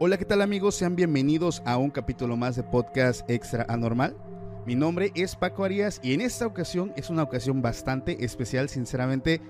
[0.00, 0.76] Hola, ¿qué tal amigos?
[0.76, 4.16] Sean bienvenidos a un capítulo más de Podcast Extra Anormal.
[4.64, 9.40] Mi nombre es Paco Arias y en esta ocasión es una ocasión bastante especial, sinceramente.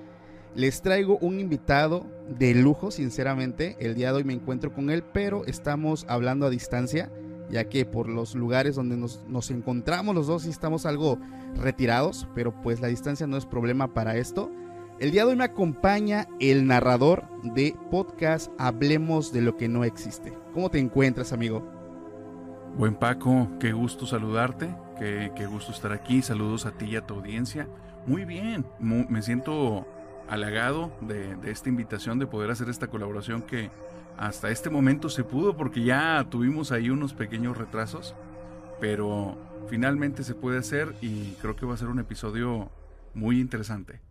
[0.54, 2.06] Les traigo un invitado
[2.38, 3.76] de lujo, sinceramente.
[3.78, 7.12] El día de hoy me encuentro con él, pero estamos hablando a distancia,
[7.50, 11.18] ya que por los lugares donde nos, nos encontramos los dos estamos algo
[11.56, 14.50] retirados, pero pues la distancia no es problema para esto.
[15.00, 19.84] El día de hoy me acompaña el narrador de podcast Hablemos de lo que no
[19.84, 20.36] existe.
[20.52, 21.64] ¿Cómo te encuentras, amigo?
[22.76, 26.20] Buen Paco, qué gusto saludarte, qué, qué gusto estar aquí.
[26.20, 27.68] Saludos a ti y a tu audiencia.
[28.06, 29.86] Muy bien, me siento
[30.28, 33.70] halagado de, de esta invitación, de poder hacer esta colaboración que
[34.16, 38.16] hasta este momento se pudo porque ya tuvimos ahí unos pequeños retrasos,
[38.80, 39.36] pero
[39.68, 42.68] finalmente se puede hacer y creo que va a ser un episodio
[43.14, 44.07] muy interesante.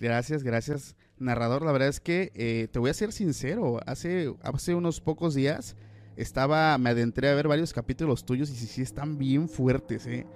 [0.00, 1.62] Gracias, gracias, narrador.
[1.62, 3.80] La verdad es que eh, te voy a ser sincero.
[3.84, 5.76] Hace, hace unos pocos días
[6.16, 10.26] estaba, me adentré a ver varios capítulos tuyos y sí, sí están bien fuertes, ¿eh?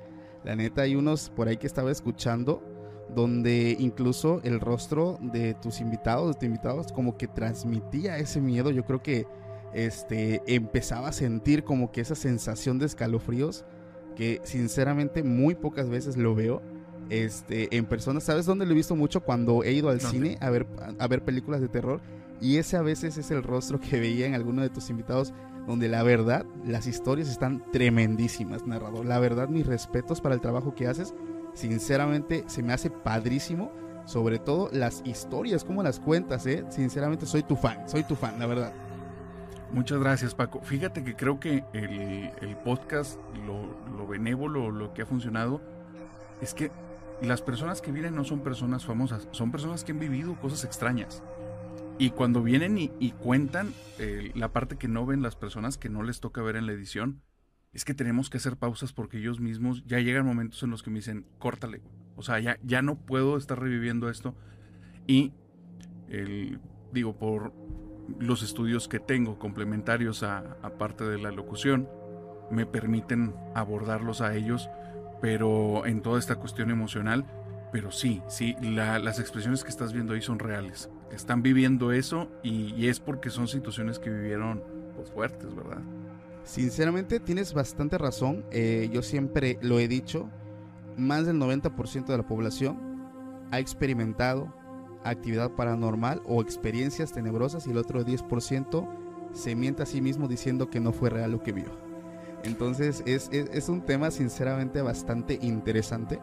[0.45, 2.63] La neta, hay unos por ahí que estaba escuchando
[3.15, 8.71] donde incluso el rostro de tus invitados, de tus invitados, como que transmitía ese miedo.
[8.71, 9.27] Yo creo que
[9.73, 13.65] este, empezaba a sentir como que esa sensación de escalofríos
[14.15, 16.61] que sinceramente muy pocas veces lo veo
[17.11, 18.21] este, en persona.
[18.21, 19.21] ¿Sabes dónde lo he visto mucho?
[19.21, 20.17] Cuando he ido al ¿Dónde?
[20.17, 20.67] cine a ver,
[20.99, 22.01] a ver películas de terror.
[22.41, 25.33] Y ese a veces es el rostro que veía en alguno de tus invitados,
[25.67, 29.07] donde la verdad, las historias están tremendísimas, narrador.
[29.07, 31.15] La verdad, mis respetos para el trabajo que haces.
[31.55, 33.73] Sinceramente, se me hace padrísimo.
[34.07, 36.67] Sobre todo las historias, como las cuentas, ¿eh?
[36.69, 38.75] Sinceramente, soy tu fan, soy tu fan, la verdad.
[39.73, 40.61] Muchas gracias, Paco.
[40.61, 45.63] Fíjate que creo que el, el podcast, lo, lo benévolo, lo que ha funcionado,
[46.43, 46.71] es que
[47.25, 51.23] las personas que vienen no son personas famosas, son personas que han vivido cosas extrañas.
[51.97, 56.03] Y cuando vienen y, cuentan eh, la parte que no ven las personas, que no
[56.03, 57.23] les toca ver en la edición,
[57.73, 60.91] es que tenemos que hacer pausas porque ellos mismos ya llegan momentos en los que
[60.91, 61.83] me dicen, córtale.
[62.17, 64.35] O sea, ya, ya no puedo estar reviviendo esto.
[65.07, 65.33] Y,
[66.93, 67.53] digo, por
[68.19, 71.89] los estudios que tengo complementarios a, a parte de la locución,
[72.51, 74.69] me permiten abordarlos a ellos,
[75.25, 77.25] pero en toda esta cuestión emocional.
[77.73, 80.91] Pero sí, sí, la- las expresiones que estás viendo ahí son reales.
[81.11, 84.63] Están viviendo eso y, y es porque son situaciones que vivieron
[84.95, 85.79] pues, fuertes, ¿verdad?
[86.43, 88.45] Sinceramente, tienes bastante razón.
[88.51, 90.29] Eh, yo siempre lo he dicho.
[90.99, 92.79] Más del 90% de la población
[93.51, 94.53] ha experimentado
[95.05, 98.87] actividad paranormal o experiencias tenebrosas y el otro 10%
[99.33, 101.84] se miente a sí mismo diciendo que no fue real lo que vio.
[102.45, 106.19] Entonces es, es- es un tema sinceramente bastante interesante.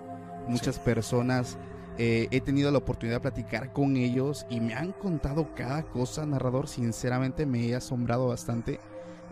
[0.47, 1.57] Muchas personas
[1.97, 6.25] eh, he tenido la oportunidad de platicar con ellos y me han contado cada cosa,
[6.25, 6.67] narrador.
[6.67, 8.79] Sinceramente me he asombrado bastante.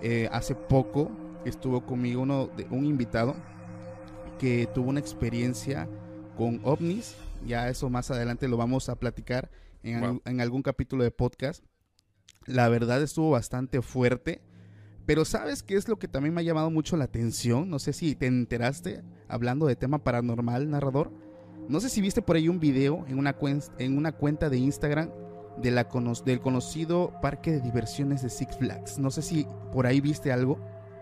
[0.01, 1.09] Eh, hace poco
[1.45, 3.35] estuvo conmigo uno de, un invitado
[4.39, 5.87] que tuvo una experiencia
[6.37, 7.15] con ovnis.
[7.45, 9.49] Ya eso más adelante lo vamos a platicar
[9.83, 10.09] en, Wow.
[10.25, 11.63] al- en algún capítulo de podcast.
[12.45, 14.41] La verdad estuvo bastante fuerte.
[15.09, 17.67] Pero ¿sabes qué es lo que también me ha llamado mucho la atención?
[17.67, 21.11] No sé si te enteraste hablando de tema paranormal, narrador.
[21.67, 24.57] No sé si viste por ahí un video en una, cuen- en una cuenta de
[24.59, 25.09] Instagram
[25.57, 28.99] de la cono- del conocido parque de diversiones de Six Flags.
[28.99, 30.59] No sé si por ahí viste algo.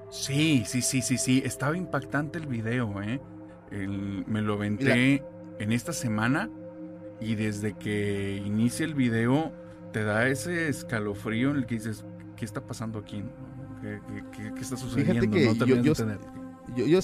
[0.10, 1.42] Sí, sí, sí, sí, sí.
[1.44, 3.20] Estaba impactante el video, ¿eh?
[3.72, 5.22] El- me lo aventé
[5.60, 6.50] en esta semana
[7.20, 9.52] y desde que inicia el video
[9.92, 12.06] te da ese escalofrío en el que dices,
[12.38, 13.22] ¿qué está pasando aquí?
[13.82, 15.14] ¿Qué, qué- qué- qué está sucediendo?
[15.30, 15.94] que no yo- yo-.
[16.76, 17.00] Yo, yo,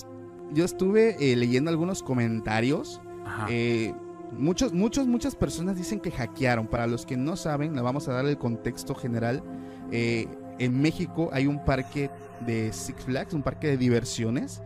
[0.53, 3.01] yo estuve eh, leyendo algunos comentarios.
[3.25, 3.47] Ajá.
[3.49, 3.93] Eh,
[4.35, 6.65] Muchos, muchos, muchas personas dicen que hackearon.
[6.65, 9.43] Para los que no saben, le vamos a dar el contexto general.
[9.91, 10.27] Eh,
[10.57, 12.09] en México hay un parque
[12.43, 14.63] de Six Flags, un parque de diversiones,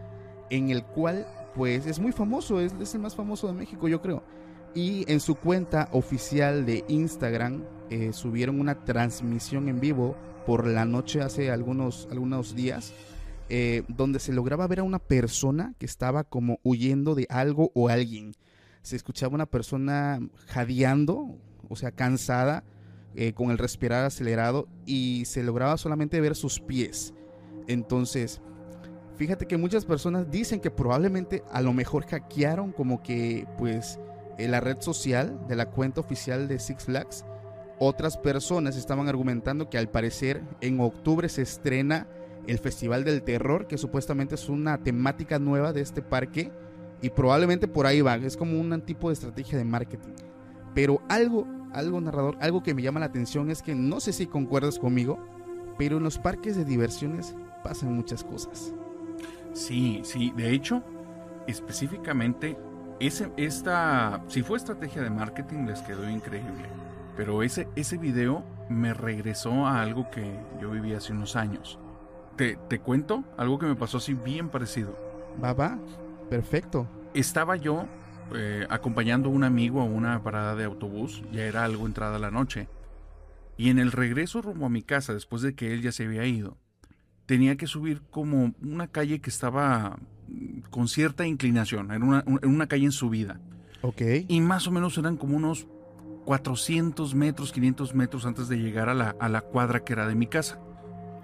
[0.49, 4.01] en el cual, pues, es muy famoso, es, es el más famoso de México, yo
[4.01, 4.23] creo.
[4.77, 10.15] Y en su cuenta oficial de Instagram eh, subieron una transmisión en vivo
[10.45, 12.93] por la noche hace algunos, algunos días,
[13.49, 17.89] eh, donde se lograba ver a una persona que estaba como huyendo de algo o
[17.89, 18.35] alguien.
[18.83, 21.39] Se escuchaba una persona jadeando,
[21.69, 22.63] o sea, cansada,
[23.15, 27.15] eh, con el respirar acelerado y se lograba solamente ver sus pies.
[27.65, 28.41] Entonces,
[29.15, 33.97] fíjate que muchas personas dicen que probablemente a lo mejor hackearon como que pues
[34.37, 37.25] en la red social de la cuenta oficial de Six Flags.
[37.79, 42.07] Otras personas estaban argumentando que al parecer en octubre se estrena
[42.47, 46.51] el Festival del Terror, que supuestamente es una temática nueva de este parque
[47.01, 50.13] y probablemente por ahí va, es como un tipo de estrategia de marketing.
[50.73, 54.25] Pero algo, algo narrador, algo que me llama la atención es que no sé si
[54.27, 55.19] concuerdas conmigo,
[55.77, 58.73] pero en los parques de diversiones pasan muchas cosas.
[59.53, 60.83] Sí, sí, de hecho,
[61.47, 62.57] específicamente
[62.99, 66.67] ese, esta, si fue estrategia de marketing, les quedó increíble.
[67.15, 71.79] Pero ese, ese video me regresó a algo que yo viví hace unos años.
[72.35, 74.97] Te, te cuento algo que me pasó así bien parecido.
[75.43, 75.79] Va, va,
[76.29, 76.87] perfecto.
[77.13, 77.87] Estaba yo
[78.35, 82.31] eh, acompañando a un amigo a una parada de autobús, ya era algo entrada la
[82.31, 82.67] noche.
[83.57, 86.25] Y en el regreso rumbo a mi casa, después de que él ya se había
[86.25, 86.57] ido,
[87.25, 89.97] tenía que subir como una calle que estaba
[90.69, 93.39] con cierta inclinación, en una, en una calle en subida.
[93.81, 94.01] Ok.
[94.27, 95.67] Y más o menos eran como unos
[96.25, 100.15] 400 metros, 500 metros antes de llegar a la, a la cuadra que era de
[100.15, 100.59] mi casa.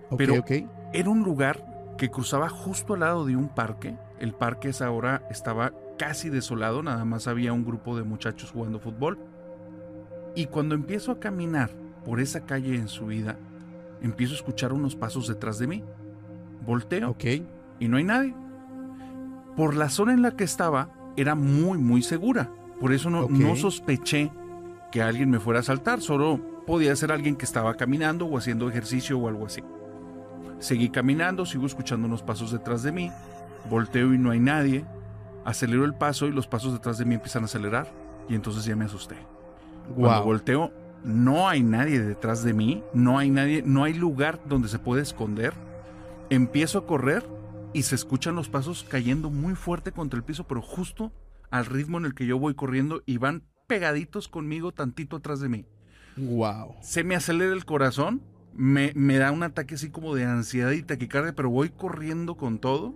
[0.10, 0.52] Ok, Pero ok.
[0.94, 3.96] era un lugar que cruzaba justo al lado de un parque.
[4.20, 8.80] El parque esa hora estaba casi desolado, nada más había un grupo de muchachos jugando
[8.80, 9.20] fútbol.
[10.36, 11.70] Y cuando empiezo a caminar
[12.06, 13.38] por esa calle en subida,
[14.02, 15.84] empiezo a escuchar unos pasos detrás de mí.
[16.66, 17.26] Volteo Ok.
[17.80, 18.34] y no hay nadie.
[19.56, 22.50] Por la zona en la que estaba era muy muy segura.
[22.80, 24.32] Por eso no, sospeché
[24.92, 26.02] que alguien me fuera a asaltar.
[26.02, 29.64] Solo podía ser alguien que estaba caminando o haciendo ejercicio o algo así.
[30.60, 33.12] Seguí caminando, sigo escuchando unos pasos detrás de mí.
[33.70, 34.86] Volteo y no hay nadie.
[35.46, 37.88] Acelero el paso y los pasos detrás de mí empiezan a acelerar.
[38.30, 39.16] Y entonces ya me asusté.
[39.96, 40.24] Cuando Wow.
[40.26, 40.72] volteo,
[41.04, 45.02] no hay nadie detrás de mí, no hay nadie, no hay lugar donde se puede
[45.02, 45.54] esconder.
[46.30, 47.26] Empiezo a correr
[47.74, 51.12] y se escuchan los pasos cayendo muy fuerte contra el piso, pero justo
[51.50, 55.50] al ritmo en el que yo voy corriendo y van pegaditos conmigo tantito atrás de
[55.50, 55.66] mí.
[56.18, 56.75] Wow.
[56.81, 58.22] Se me acelera el corazón,
[58.54, 62.60] me, me da un ataque así como de ansiedad y taquicardia, pero voy corriendo con
[62.60, 62.94] todo.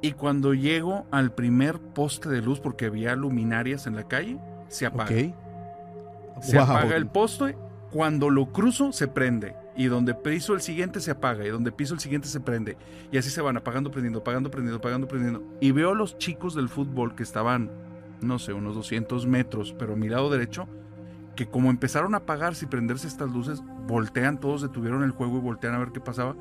[0.00, 4.38] Y cuando llego al primer poste de luz, porque había luminarias en la calle,
[4.68, 5.10] se apaga.
[5.10, 5.34] Ok.
[6.42, 6.64] Se Wow.
[6.66, 7.56] apaga el poste.
[7.90, 9.56] Cuando lo cruzo, se prende.
[9.78, 11.46] Y donde piso el siguiente, se apaga.
[11.46, 12.76] Y donde piso el siguiente, se prende.
[13.10, 15.42] Y así se van apagando, prendiendo, apagando, prendiendo, apagando, prendiendo.
[15.60, 17.70] Y veo a los chicos del fútbol que estaban,
[18.20, 20.66] no sé, unos 200 metros, pero a mi lado derecho,
[21.36, 25.40] que como empezaron a apagarse y prenderse estas luces, voltean todos, detuvieron el juego y
[25.40, 26.34] voltean a ver qué pasaba.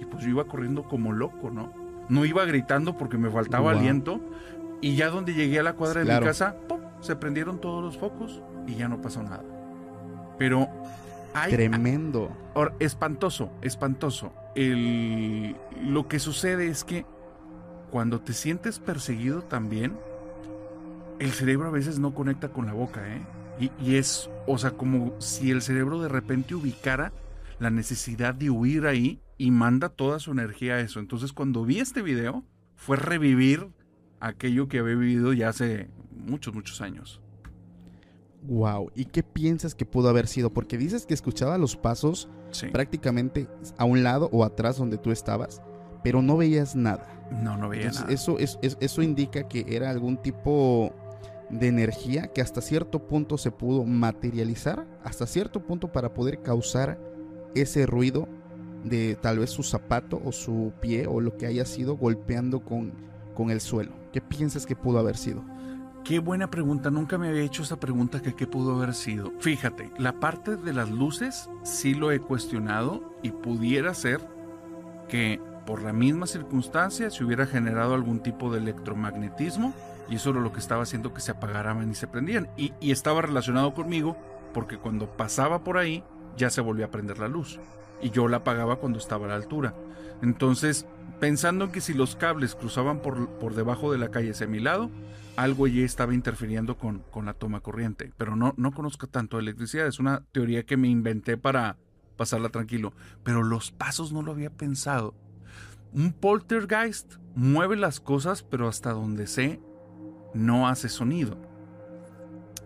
[0.00, 1.70] Y pues yo iba corriendo como loco, ¿no?
[2.08, 3.78] No iba gritando porque me faltaba Wow.
[3.80, 4.20] aliento.
[4.80, 6.22] Y ya donde llegué a la cuadra de Claro.
[6.22, 6.80] mi casa, ¡pum!
[7.00, 9.42] se prendieron todos los focos y ya no pasó nada.
[10.38, 10.68] Pero
[11.50, 12.36] Tremendo.
[12.54, 14.32] ahora, espantoso, espantoso.
[14.54, 17.06] El, lo que sucede es que
[17.90, 19.96] cuando te sientes perseguido también,
[21.18, 23.22] el cerebro a veces no conecta con la boca, ¿eh?
[23.60, 27.12] Y, y es, o sea, como si el cerebro de repente ubicara
[27.58, 31.00] la necesidad de huir ahí y manda toda su energía a eso.
[31.00, 32.44] Entonces, cuando vi este video,
[32.76, 33.68] fue revivir
[34.20, 37.20] aquello que había vivido ya hace muchos, muchos años.
[38.48, 38.90] Wow.
[38.94, 40.50] ¿Y qué piensas que pudo haber sido?
[40.50, 42.66] Porque dices que escuchaba los pasos Sí.
[42.68, 45.60] prácticamente a un lado o atrás donde tú estabas,
[46.02, 47.06] pero no veías nada.
[47.30, 48.14] No, no veía Entonces, nada.
[48.14, 50.92] eso, es, es- eso indica que era algún tipo
[51.50, 56.98] de energía que hasta cierto punto se pudo materializar, hasta cierto punto para poder causar
[57.54, 58.28] ese ruido
[58.84, 62.92] de tal vez su zapato o su pie o lo que haya sido golpeando con,
[63.34, 63.92] con el suelo.
[64.12, 65.42] ¿Qué piensas que pudo haber sido?
[66.08, 69.30] Qué buena pregunta, nunca me había hecho esa pregunta que qué pudo haber sido.
[69.40, 74.26] Fíjate, la parte de las luces sí lo he cuestionado y pudiera ser
[75.10, 79.74] que por la misma circunstancia se hubiera generado algún tipo de electromagnetismo
[80.08, 82.48] y eso era lo que estaba haciendo que se apagaran y se prendían.
[82.56, 84.16] Y, estaba relacionado conmigo
[84.54, 86.02] porque cuando pasaba por ahí
[86.38, 87.60] ya se volvía a prender la luz
[88.00, 89.74] y yo la apagaba cuando estaba a la altura.
[90.22, 90.86] Entonces,
[91.20, 94.58] pensando en que si los cables cruzaban por, por debajo de la calle hacia mi
[94.58, 94.88] lado,
[95.38, 98.12] algo allí estaba interfiriendo con, con la toma corriente.
[98.16, 99.86] Pero no, no conozco tanto de electricidad.
[99.86, 101.76] Es una teoría que me inventé para
[102.16, 102.92] pasarla tranquilo.
[103.22, 105.14] Pero los pasos no lo había pensado.
[105.92, 109.60] Un poltergeist mueve las cosas, pero hasta donde sé,
[110.34, 111.38] no hace sonido.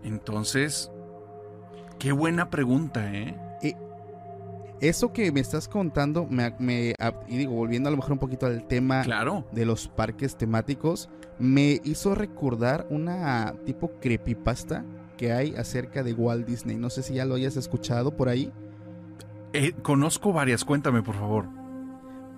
[0.03, 0.91] Entonces,
[1.99, 3.39] qué buena pregunta, ¿eh?
[4.81, 6.93] Eso que me estás contando, me,
[7.29, 9.05] y digo, volviendo a lo mejor un poquito al tema
[9.53, 11.09] de los parques temáticos,
[11.43, 14.85] me hizo recordar una tipo creepypasta
[15.17, 16.77] que hay acerca de Walt Disney.
[16.77, 18.51] No sé si ya lo hayas escuchado por ahí.
[19.53, 21.47] Eh, conozco varias, cuéntame por favor.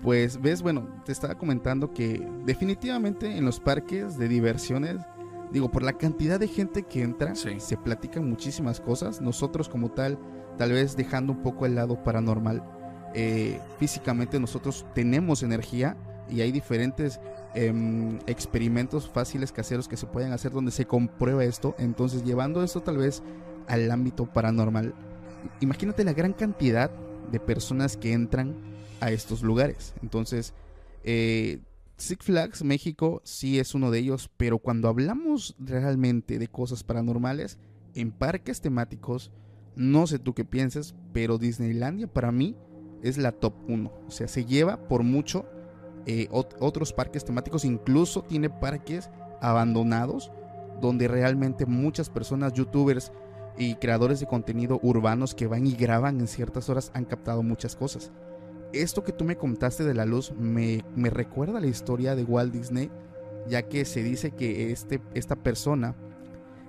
[0.01, 4.97] Pues ves, bueno, te estaba comentando que definitivamente en los parques de diversiones,
[5.51, 9.21] digo, por la cantidad de gente que entra, se platican muchísimas cosas.
[9.21, 10.19] Nosotros como tal
[10.57, 12.63] tal vez dejando un poco el lado paranormal.
[13.13, 15.95] Eh, físicamente nosotros tenemos energía
[16.29, 17.19] y hay diferentes
[17.55, 21.75] em, experimentos fáciles caseros que se pueden hacer donde se comprueba esto.
[21.79, 23.23] Entonces llevando esto tal vez
[23.67, 24.93] al ámbito paranormal,
[25.61, 26.91] imagínate la gran cantidad
[27.31, 28.55] de personas que entran
[28.99, 29.93] a estos lugares.
[30.01, 30.53] Entonces,
[31.03, 31.59] eh,
[31.97, 37.57] Six Flags México sí es uno de ellos, pero cuando hablamos realmente de cosas paranormales,
[37.93, 39.31] en parques temáticos,
[39.75, 42.55] no sé tú qué piensas, pero Disneylandia para mí
[43.01, 43.91] es la top 1.
[44.07, 45.45] O sea, se lleva por mucho
[46.05, 49.09] eh, otros parques temáticos, incluso tiene parques
[49.41, 50.31] abandonados
[50.81, 53.11] donde realmente muchas personas, youtubers
[53.57, 57.75] y creadores de contenido urbanos que van y graban en ciertas horas han captado muchas
[57.75, 58.11] cosas.
[58.73, 62.53] Esto que tú me contaste de la luz me, me recuerda la historia de Walt
[62.53, 62.91] Disney,
[63.47, 65.95] ya que se dice que este, esta persona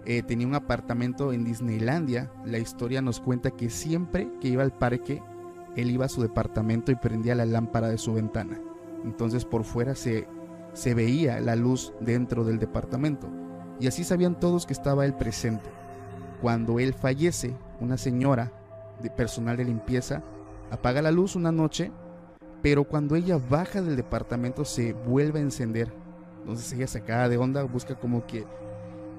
[0.04, 2.30] eh, tenía un apartamento en Disneylandia.
[2.44, 5.20] La historia nos cuenta que siempre que iba al parque,
[5.74, 8.60] él iba a su departamento y prendía la lámpara de su ventana.
[9.06, 10.26] Entonces por fuera se,
[10.94, 13.28] veía la luz dentro del departamento.
[13.80, 15.70] Y así sabían todos que estaba él presente.
[16.42, 18.52] Cuando él fallece, una señora
[19.00, 20.22] de personal de limpieza
[20.70, 21.90] apaga la luz una noche,
[22.62, 25.92] pero cuando ella baja del departamento se vuelve a encender.
[26.40, 28.44] Entonces ella se de onda, busca como que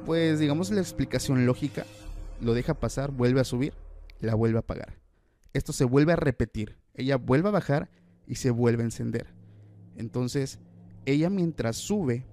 [0.06, 1.86] pues digamos la explicación lógica,
[2.40, 3.74] lo deja pasar, vuelve a subir,
[4.20, 5.00] la vuelve a apagar.
[5.54, 6.78] Esto se vuelve a repetir.
[6.94, 7.90] Ella vuelve a bajar
[8.26, 9.37] y se vuelve a encender.
[9.98, 10.60] Entonces,
[11.06, 12.26] ella mientras sube,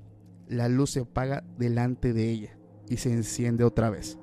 [0.48, 4.18] la luz se apaga delante de ella y se enciende otra vez.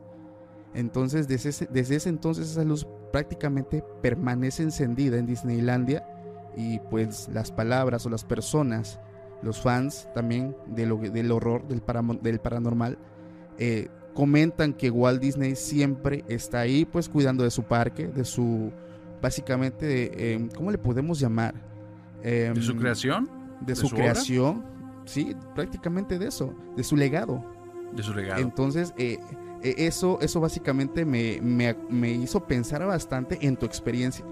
[0.74, 6.08] Entonces, desde ese, desde ese entonces esa luz prácticamente permanece encendida en Disneylandia
[6.56, 9.00] y pues las palabras o las personas,
[9.42, 10.92] los fans también del
[11.32, 11.82] horror, del,
[12.22, 12.98] del paranormal,
[13.58, 18.72] eh, comentan que Walt Disney siempre está ahí, pues cuidando de su parque, de su,
[19.22, 21.71] básicamente, em, ¿cómo le podemos llamar?
[22.24, 23.30] Em, ¿De su creación?
[23.62, 24.66] De, su, creación,
[25.06, 27.44] sí, prácticamente de eso, de su legado.
[27.94, 28.42] De su legado.
[28.42, 29.20] Entonces, eh,
[29.62, 34.26] eh, eso, eso básicamente me, me, hizo pensar bastante en tu experiencia,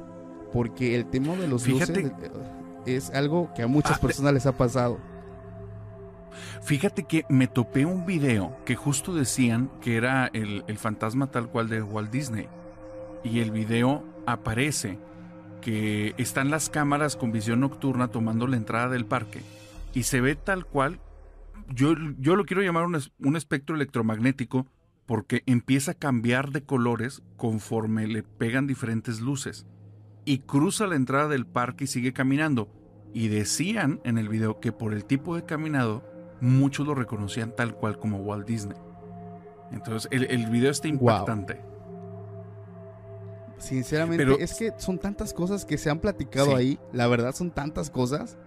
[0.51, 2.11] porque el tema de los luces
[2.85, 4.97] es algo que a muchas ah, personas les ha pasado.
[6.61, 11.69] Fíjate que me topé un video que justo decían que era el, fantasma tal cual
[11.69, 12.47] de Walt Disney.
[13.23, 14.97] Y el video aparece
[15.61, 19.41] que están las cámaras con visión nocturna tomando la entrada del parque.
[19.93, 20.99] Y se ve tal cual,
[21.69, 24.67] yo, yo lo quiero llamar un, un espectro electromagnético
[25.05, 29.65] porque empieza a cambiar de colores conforme le pegan diferentes luces.
[30.25, 32.69] Y cruza la entrada del parque y sigue caminando.
[33.13, 36.03] Y decían en el video que por el tipo de caminado
[36.41, 38.77] muchos lo reconocían tal cual como Walt Disney.
[39.71, 41.68] Entonces, el, el video está impactante.
[43.59, 46.79] Sinceramente, es que son tantas cosas que se han platicado ahí.
[46.93, 48.37] La verdad, son tantas cosas.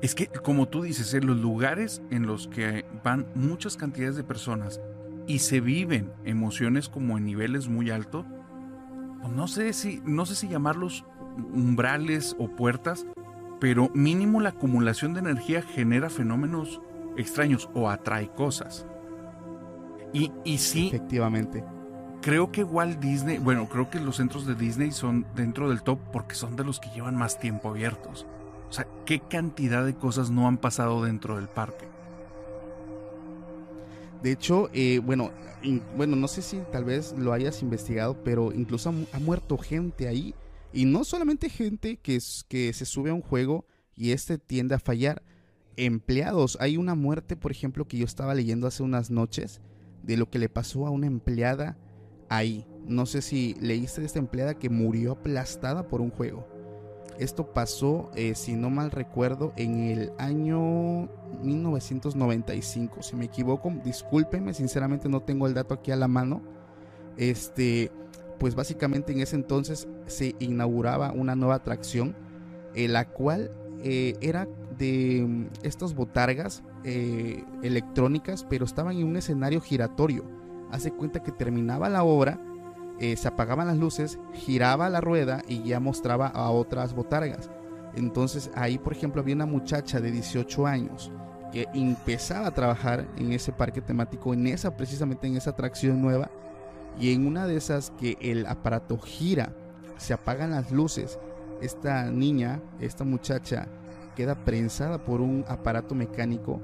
[0.00, 4.24] Es que, como tú dices, en los lugares en los que van muchas cantidades de
[4.24, 4.80] personas
[5.26, 8.24] y se viven emociones como en niveles muy altos,
[9.20, 11.04] pues no sé si, no sé si llamarlos
[11.52, 13.06] umbrales o puertas,
[13.60, 16.80] pero mínimo la acumulación de energía genera fenómenos
[17.16, 18.86] extraños o atrae cosas.
[20.12, 20.88] Y, y sí.
[20.88, 21.64] Efectivamente.
[22.26, 26.00] Creo que Walt Disney, bueno, creo que los centros de Disney son dentro del top
[26.12, 28.26] porque son de los que llevan más tiempo abiertos.
[28.68, 31.86] O sea, ¿qué cantidad de cosas no han pasado dentro del parque?
[34.24, 35.30] De hecho, eh, bueno,
[35.96, 40.34] bueno, no sé si tal vez lo hayas investigado, pero incluso ha, muerto gente ahí.
[40.72, 42.18] Y no solamente gente que,
[42.48, 45.22] que se sube a un juego y este tiende a fallar,
[45.76, 46.58] empleados.
[46.60, 49.60] Hay una muerte, por ejemplo, que yo estaba leyendo hace unas noches
[50.02, 51.76] de lo que le pasó a una empleada
[52.28, 52.66] ahí.
[52.86, 56.46] No sé si leíste de esta empleada que murió aplastada por un juego.
[57.18, 61.08] Esto pasó, eh, si no mal recuerdo, en el año
[61.42, 63.02] 1995.
[63.02, 66.42] Si me equivoco, discúlpenme, sinceramente no tengo el dato aquí a la mano.
[67.16, 67.90] Este,
[68.38, 72.14] pues básicamente en ese entonces se inauguraba una nueva atracción,
[72.74, 73.50] eh, la cual
[73.82, 76.62] eh, era de mm, estas botargas
[77.62, 80.35] electrónicas, pero estaban en un escenario giratorio.
[80.70, 82.40] Hace cuenta que terminaba la obra
[82.98, 87.50] eh, se apagaban las luces, giraba la rueda y ya mostraba a otras botargas.
[87.94, 91.10] Entonces ahí, por ejemplo, había una muchacha de 18 años
[91.52, 96.30] que empezaba a trabajar en ese parque temático, en esa, precisamente en esa atracción nueva.
[96.98, 99.52] Y en una de esas que el aparato gira,
[99.98, 101.18] se apagan las luces,
[101.60, 103.68] esta niña, esta muchacha,
[104.14, 106.60] queda prensada por un aparato mecánico.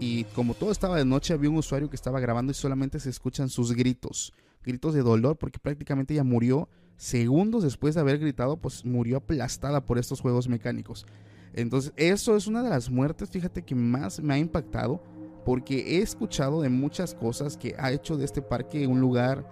[0.00, 3.10] Y como todo estaba de noche, había un usuario que estaba grabando y solamente se
[3.10, 4.32] escuchan sus gritos
[4.68, 9.84] gritos de dolor porque prácticamente ella murió segundos después de haber gritado, pues murió aplastada
[9.84, 11.06] por estos juegos mecánicos.
[11.54, 15.02] Entonces, eso es una de las muertes, fíjate que más me ha impactado
[15.44, 19.48] porque he escuchado de muchas cosas que ha hecho de este parque un lugar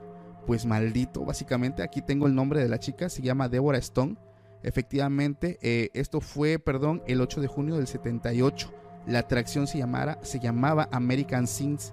[0.46, 1.24] pues maldito.
[1.24, 4.16] Básicamente aquí tengo el nombre de la chica, se llama Deborah Stone.
[4.62, 8.72] Efectivamente, eh, esto fue, perdón, el 8 de junio del 78.
[9.06, 11.92] La atracción se, llamara, se llamaba American Sins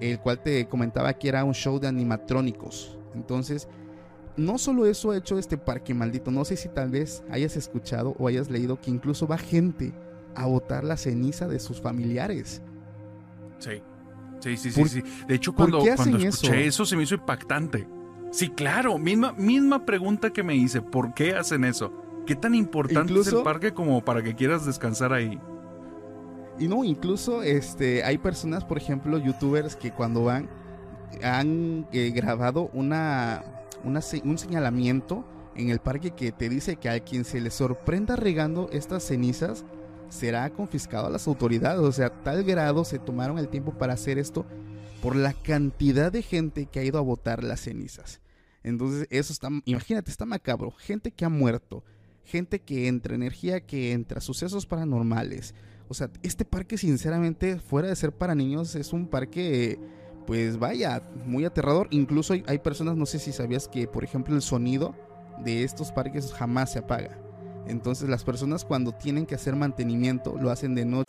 [0.00, 2.96] el cual te comentaba que era un show de animatrónicos.
[3.14, 3.68] Entonces,
[4.36, 8.14] no solo eso ha hecho este parque maldito, no sé si tal vez hayas escuchado
[8.18, 9.92] o hayas leído que incluso va gente
[10.34, 12.62] a botar la ceniza de sus familiares.
[13.58, 13.82] Sí,
[14.40, 14.88] sí, sí, sí.
[14.88, 15.02] sí.
[15.26, 16.86] De hecho, cuando, cuando escuché eso?
[16.86, 17.88] se me hizo impactante.
[18.30, 21.92] Sí, claro, misma, misma pregunta que me hice, ¿por qué hacen eso?
[22.26, 25.40] ¿Qué tan importante es el parque como para que quieras descansar ahí?
[26.58, 30.48] Y no, incluso este, hay personas, por ejemplo, youtubers que cuando van
[31.22, 33.42] han eh, grabado una,
[33.84, 35.24] una, un señalamiento
[35.54, 39.64] en el parque que te dice que a quien se le sorprenda regando estas cenizas
[40.08, 41.80] será confiscado a las autoridades.
[41.80, 44.46] O sea, tal grado se tomaron el tiempo para hacer esto
[45.02, 48.20] por la cantidad de gente que ha ido a botar las cenizas.
[48.62, 50.72] Entonces, eso está, imagínate, está macabro.
[50.72, 51.84] Gente que ha muerto,
[52.24, 55.54] gente que entra, energía que entra, sucesos paranormales,
[55.88, 59.78] o sea, este parque sinceramente, fuera de ser para niños, es un parque,
[60.26, 61.88] pues vaya, muy aterrador.
[61.90, 64.94] Incluso hay, personas, no sé si sabías que, por ejemplo, el sonido
[65.42, 67.18] de estos parques jamás se apaga.
[67.66, 71.04] Entonces las personas cuando tienen que hacer mantenimiento lo hacen de noche.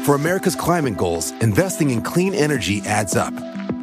[0.00, 3.32] For America's climate goals, investing in clean energy adds up.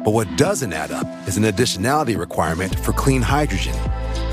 [0.04, 3.74] But what doesn't add up is an additionality requirement for clean hydrogen.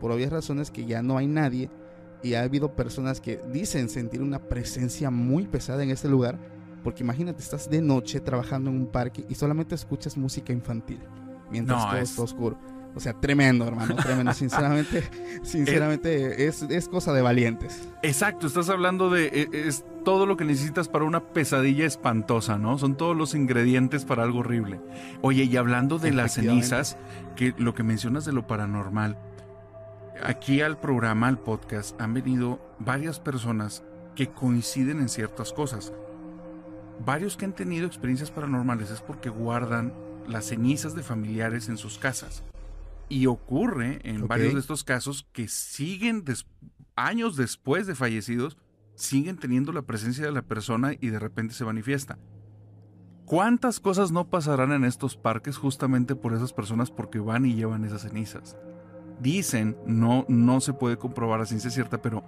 [0.00, 1.70] Por obvias razones que ya no hay nadie
[2.22, 6.38] y ha habido personas que dicen sentir una presencia muy pesada en este lugar
[6.82, 11.00] porque imagínate estás de noche trabajando en un parque y solamente escuchas música infantil
[11.50, 12.58] mientras todo está oscuro
[12.94, 14.32] o sea, tremendo, hermano, tremendo.
[14.40, 15.04] Sinceramente,
[15.42, 17.88] sinceramente es, es, cosa de valientes.
[18.02, 22.78] Exacto, estás hablando de e, es, todo lo que necesitas para una pesadilla espantosa, ¿no?
[22.78, 24.80] Son todos los ingredientes para algo horrible.
[25.22, 26.96] Oye, y hablando de las cenizas,
[27.36, 29.16] que lo que mencionas de lo paranormal,
[30.22, 33.84] aquí al programa, al podcast, han venido varias personas
[34.16, 35.92] que coinciden en ciertas cosas.
[37.04, 39.94] Varios que han tenido experiencias paranormales es porque guardan
[40.26, 42.42] las cenizas de familiares en sus casas.
[43.10, 46.24] Y ocurre en varios de estos casos que siguen
[46.96, 48.56] años después de fallecidos,
[48.94, 52.18] siguen teniendo la presencia de la persona y de repente se manifiesta.
[53.26, 57.84] ¿Cuántas cosas no pasarán en estos parques justamente por esas personas porque van y llevan
[57.84, 58.56] esas cenizas?
[59.20, 62.24] Dicen, no, no se puede comprobar a ciencia cierta, pero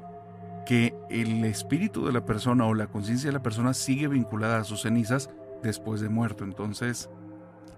[0.67, 4.65] que el espíritu de la persona o la conciencia de la persona sigue vinculada a
[4.65, 5.31] sus cenizas
[5.63, 6.45] después de muerto.
[6.45, 7.11] Entonces,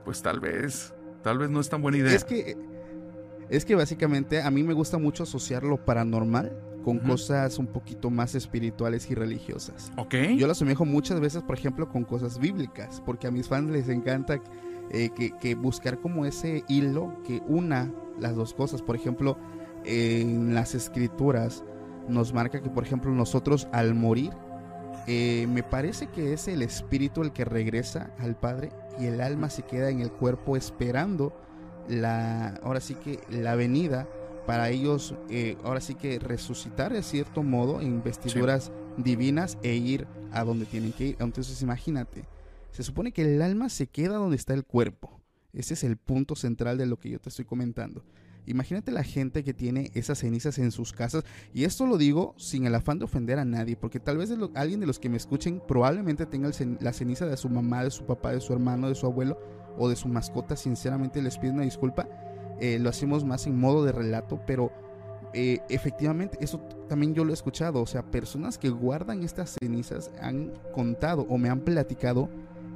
[0.05, 2.15] pues tal vez, tal vez no es tan buena idea.
[2.15, 2.57] Es que
[3.49, 6.53] es que básicamente a mí me gusta mucho asociar lo paranormal
[6.85, 9.91] con cosas un poquito más espirituales y religiosas.
[9.97, 10.15] Ok.
[10.37, 13.89] Yo lo asemejo muchas veces, por ejemplo, con cosas bíblicas, porque a mis fans les
[13.89, 14.41] encanta
[14.91, 18.83] eh, que, que buscar como ese hilo que una las dos cosas.
[18.83, 19.39] Por ejemplo,
[19.85, 21.65] en las escrituras
[22.09, 24.33] nos marca que, por ejemplo, nosotros al morir,
[25.07, 29.51] eh, me parece que es el espíritu el que regresa al Padre y el alma
[29.51, 31.37] se queda en el cuerpo esperando
[31.89, 34.09] la, ahora sí que la venida
[34.47, 40.07] para ellos, eh, ahora sí que resucitar de cierto modo en vestiduras divinas e ir
[40.33, 41.17] a donde tienen que ir.
[41.19, 42.25] Entonces imagínate,
[42.71, 45.21] se supone que el alma se queda donde está el cuerpo.
[45.53, 48.05] Ese es el punto central de lo que yo te estoy comentando.
[48.47, 51.25] Imagínate la gente que tiene esas cenizas en sus casas.
[51.55, 54.81] Y esto lo digo sin el afán de ofender a nadie, porque tal vez alguien
[54.81, 58.33] de los que me escuchen probablemente tenga la ceniza de su mamá, de su papá,
[58.33, 59.39] de su hermano, de su abuelo
[59.79, 60.57] o de su mascota.
[60.57, 62.09] Sinceramente les pido una disculpa.
[62.61, 64.71] Eh, lo hacemos más en modo de relato, pero
[65.33, 67.81] eh, efectivamente eso también yo lo he escuchado.
[67.81, 72.29] O sea, personas que guardan estas cenizas han contado o me han platicado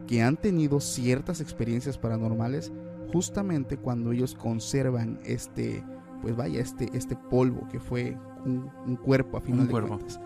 [0.06, 2.72] que han tenido ciertas experiencias paranormales
[3.12, 5.84] justamente cuando ellos conservan este,
[6.22, 9.88] pues vaya, este, este polvo que fue un, un cuerpo a final Un de cuerpo.
[9.96, 10.20] cuentas.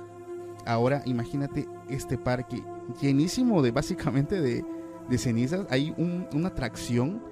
[0.64, 2.62] Ahora imagínate este parque
[3.00, 4.64] llenísimo de básicamente de,
[5.08, 5.66] de cenizas.
[5.70, 7.22] Hay un- una atracción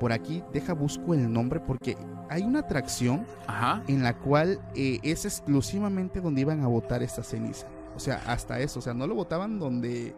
[0.00, 1.96] por aquí, deja busco el nombre porque
[2.30, 3.82] hay una atracción Ajá.
[3.88, 7.66] en la cual eh, es exclusivamente donde iban a botar esta ceniza.
[7.96, 10.14] O sea, hasta eso, o sea, no lo botaban donde,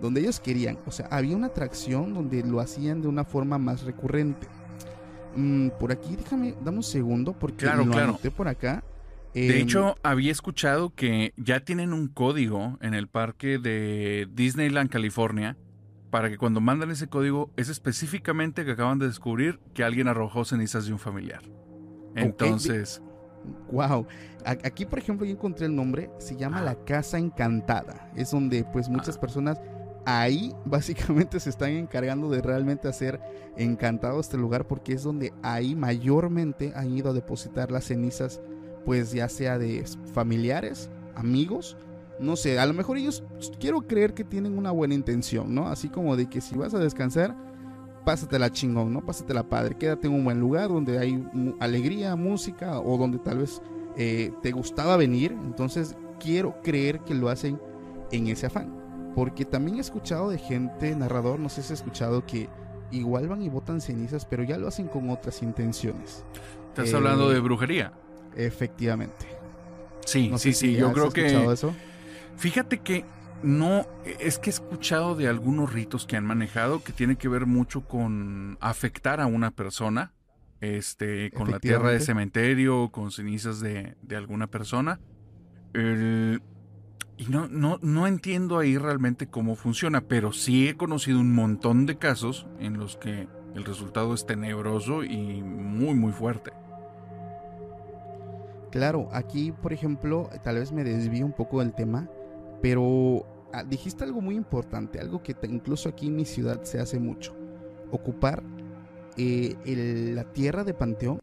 [0.00, 0.78] donde ellos querían.
[0.86, 4.46] O sea, había una atracción donde lo hacían de una forma más recurrente.
[5.36, 8.08] Mm, por aquí, déjame, dame un segundo porque Claro, lo claro.
[8.10, 8.84] anoté por acá.
[9.32, 14.90] De Em, hecho, había escuchado que ya tienen un código en el parque de Disneyland,
[14.90, 15.56] California,
[16.14, 20.44] para que cuando mandan ese código es específicamente que acaban de descubrir que alguien arrojó
[20.44, 21.42] cenizas de un familiar.
[22.14, 23.02] Entonces,
[23.72, 24.06] Wow.
[24.44, 26.12] Aquí, por ejemplo, yo encontré el nombre.
[26.20, 26.60] Se llama.
[26.62, 28.12] La Casa Encantada.
[28.14, 29.20] Es donde, pues, muchas Ah.
[29.20, 29.60] personas
[30.06, 33.20] ahí básicamente se están encargando de realmente hacer
[33.56, 38.40] encantado este lugar porque es donde ahí mayormente han ido a depositar las cenizas,
[38.84, 41.76] pues, ya sea de familiares, amigos.
[42.18, 43.24] No sé, a lo mejor ellos
[43.58, 45.68] quiero creer que tienen una buena intención, ¿no?
[45.68, 47.36] Así como de que si vas a descansar,
[48.04, 49.04] pásatela chingón, ¿no?
[49.04, 51.26] Pásatela padre, quédate en un buen lugar donde hay
[51.58, 53.60] alegría, música o donde tal vez
[53.96, 55.32] eh, te gustaba venir.
[55.32, 57.60] Entonces quiero creer que lo hacen
[58.12, 59.12] en ese afán.
[59.14, 62.48] Porque también he escuchado de gente, narrador, no sé si has escuchado que
[62.90, 66.24] igual van y botan cenizas, pero ya lo hacen con otras intenciones.
[66.68, 67.92] estás eh, hablando de brujería.
[68.36, 69.26] Efectivamente.
[70.04, 70.74] Sí, No sí, sí.
[70.74, 71.52] Yo creo que.
[71.52, 71.74] eso.
[72.36, 73.04] Fíjate que
[73.42, 73.86] no.
[74.20, 77.82] Es que he escuchado de algunos ritos que han manejado que tiene que ver mucho
[77.86, 80.12] con afectar a una persona.
[80.60, 84.98] Este, con la tierra de cementerio, con cenizas de, de alguna persona.
[85.74, 86.40] El-
[87.16, 91.86] y no, no, no entiendo ahí realmente cómo funciona, pero sí he conocido un montón
[91.86, 96.50] de casos en los que el resultado es tenebroso y muy, muy fuerte.
[98.70, 102.08] Claro, aquí, por ejemplo, tal vez me desvío un poco del tema,
[102.62, 106.98] pero ah, dijiste algo muy importante, algo que incluso aquí en mi ciudad se hace
[106.98, 107.34] mucho.
[107.90, 108.42] Ocupar
[109.16, 111.18] eh, el- la tierra de Panteón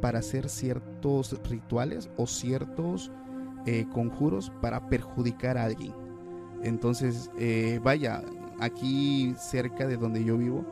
[0.00, 3.10] para hacer ciertos rituales o ciertos
[3.66, 5.92] eh, conjuros para perjudicar a alguien.
[6.62, 8.22] Entonces, eh, vaya,
[8.60, 10.64] aquí cerca de donde yo vivo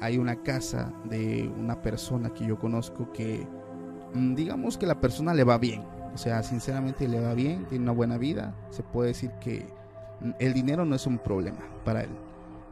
[0.00, 3.46] hay una casa de una persona que yo conozco que
[4.14, 5.82] mm, digamos que la persona le va bien.
[6.14, 8.54] O sea, sinceramente le va bien, tiene una buena vida.
[8.70, 9.66] Se puede decir que
[10.20, 12.10] mm, el dinero no es un problema para él.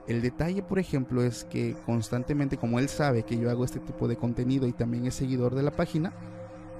[0.06, 4.06] El detalle, por ejemplo, es que constantemente, como él sabe que yo hago este tipo
[4.06, 6.12] de contenido y también es seguidor de la página,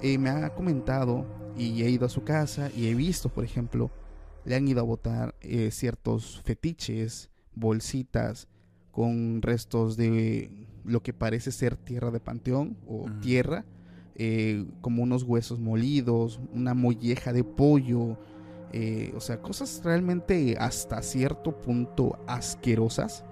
[0.01, 1.25] eh, me ha comentado
[1.57, 3.91] y he ido a su casa y he visto, por ejemplo,
[4.45, 8.47] le han ido a botar eh, ciertos fetiches, bolsitas
[8.91, 13.65] con restos de lo que parece ser tierra de panteón o tierra,
[14.17, 18.17] eh, como unos huesos molidos, una molleja de pollo,
[18.73, 23.23] eh, o sea, cosas realmente hasta cierto punto asquerosas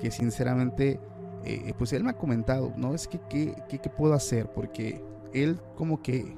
[0.00, 1.00] que sinceramente,
[1.44, 2.94] eh, pues él me ha comentado, ¿no?
[2.94, 4.50] Es que, ¿qué, qué, qué puedo hacer?
[4.50, 5.02] Porque
[5.34, 6.34] él como que,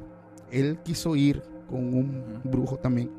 [0.50, 3.10] él quiso ir con un brujo también.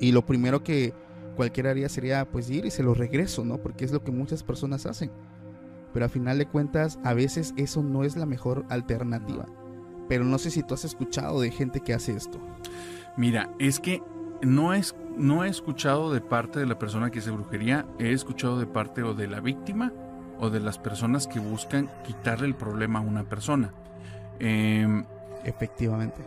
[0.00, 0.94] Y lo primero que
[1.36, 3.58] cualquiera haría sería pues ir y se lo regreso, ¿no?
[3.58, 5.10] Porque es lo que muchas personas hacen.
[5.92, 9.46] Pero a final de cuentas, a veces eso no es la mejor alternativa.
[10.12, 12.38] Pero no sé si tú has escuchado de gente que hace esto.
[13.16, 14.02] Mira, es que
[14.42, 18.60] no, es, no he escuchado de parte de la persona que hace brujería, he escuchado
[18.60, 19.90] de parte o de la víctima
[20.38, 23.72] o de las personas que buscan quitarle el problema a una persona.
[24.38, 25.06] Em,
[25.44, 26.20] Efectivamente.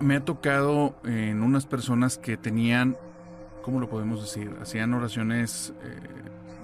[0.00, 2.96] Me ha tocado en unas personas que tenían,
[3.60, 4.56] ¿cómo lo podemos decir?
[4.62, 6.00] Hacían oraciones eh,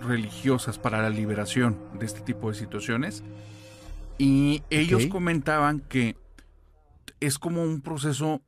[0.03, 3.22] religiosas para la liberación de este tipo de situaciones.
[4.16, 6.16] Y ellos comentaban que
[7.26, 8.42] es como un proceso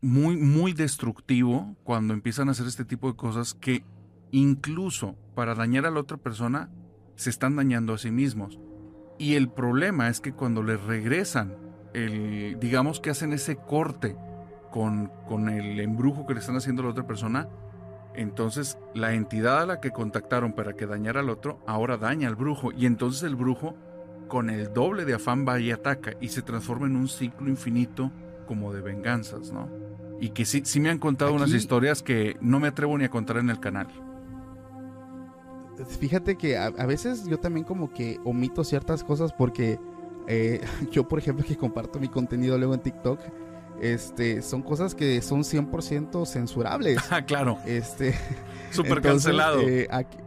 [0.00, 3.84] muy, muy destructivo cuando empiezan a hacer este tipo de cosas que
[4.30, 6.70] incluso para dañar a la otra persona
[7.16, 8.58] se están dañando a sí mismos.
[9.18, 11.56] Y el problema es que cuando les regresan,
[11.94, 14.16] el, digamos que hacen ese corte
[14.70, 17.48] con, con el embrujo que le están haciendo a la otra persona,
[18.14, 22.36] entonces la entidad a la que contactaron para que dañara al otro, ahora daña al
[22.36, 22.72] brujo.
[22.72, 23.76] Y entonces el brujo,
[24.28, 28.10] con el doble de afán, va y ataca y se transforma en un ciclo infinito
[28.46, 29.68] como de venganzas, ¿no?
[30.20, 33.10] Y que sí, sí me han contado unas historias que no me atrevo ni a
[33.10, 33.88] contar en el canal.
[36.00, 39.78] Fíjate que a, a veces yo también como que omito ciertas cosas porque
[40.26, 40.60] eh,
[40.90, 43.20] yo, por ejemplo, que comparto mi contenido luego en TikTok,
[43.82, 46.98] este, son cosas que son 100% censurables.
[47.10, 48.14] Ah, claro, Este,
[48.70, 49.60] súper cancelado.
[49.60, 50.18] eh, aquí-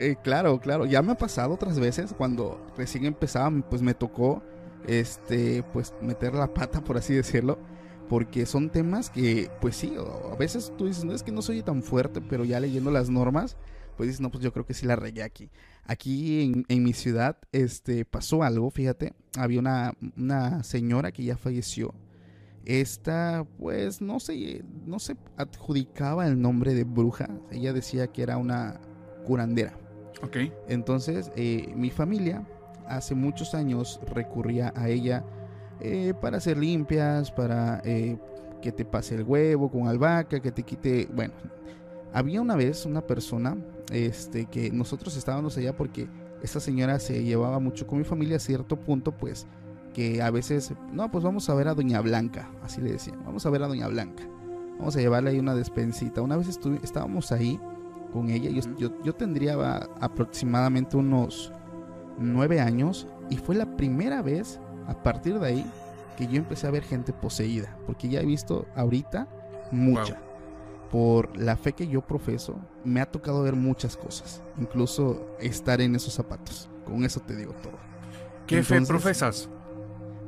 [0.00, 0.86] eh, claro, claro.
[0.86, 4.42] Ya me ha pasado otras veces cuando recién empezaba, pues me tocó,
[4.86, 7.58] este, pues meter la pata, por así decirlo,
[8.08, 9.94] porque son temas que, pues sí,
[10.32, 13.10] a veces tú dices, no es que no soy tan fuerte, pero ya leyendo las
[13.10, 13.56] normas,
[13.96, 15.50] pues dices, no, pues yo creo que sí la regué aquí.
[15.84, 21.36] Aquí en, en mi ciudad, este, pasó algo, fíjate, había una, una señora que ya
[21.36, 21.94] falleció.
[22.64, 27.28] Esta, pues, no se, no se adjudicaba el nombre de bruja.
[27.50, 28.80] Ella decía que era una
[29.26, 29.78] curandera.
[30.22, 30.36] Ok,
[30.68, 32.46] Entonces, eh, mi familia
[32.86, 35.24] hace muchos años recurría a ella
[35.80, 38.18] eh, para hacer limpias, para eh,
[38.62, 41.34] que te pase el huevo con albahaca, que te quite, bueno,
[42.12, 43.56] había una vez una persona,
[43.92, 46.08] este, que nosotros estábamos allá porque
[46.42, 49.46] esta señora se llevaba mucho con mi familia a cierto punto, pues,
[49.92, 53.44] que a veces, no, pues vamos a ver a Doña Blanca, así le decían, vamos
[53.46, 54.24] a ver a Doña Blanca,
[54.78, 56.22] vamos a llevarle ahí una despensita.
[56.22, 57.60] Una vez estábamos ahí
[58.14, 59.54] con ella, yo, yo, yo tendría
[60.00, 61.52] aproximadamente unos
[62.18, 65.66] nueve años y fue la primera vez a partir de ahí
[66.16, 69.26] que yo empecé a ver gente poseída, porque ya he visto ahorita
[69.72, 70.18] mucha.
[70.92, 75.96] Por la fe que yo profeso, me ha tocado ver muchas cosas, incluso estar en
[75.96, 76.70] esos zapatos.
[76.84, 77.72] Con eso te digo todo.
[78.46, 79.48] ¿Qué fe entonces- profesas?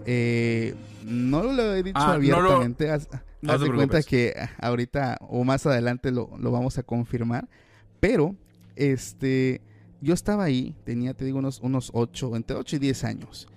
[0.07, 2.91] Eh, no lo he dicho Ah, no lo- abiertamente.
[2.91, 3.09] haz
[3.43, 7.49] No haz de cuenta que ah, ahorita o más adelante lo, lo vamos a confirmar.
[8.07, 8.37] Pero,
[8.77, 9.61] este,
[10.01, 13.49] yo estaba ahí, tenía, te digo, unos, unos 8, entre 8 y 10 años.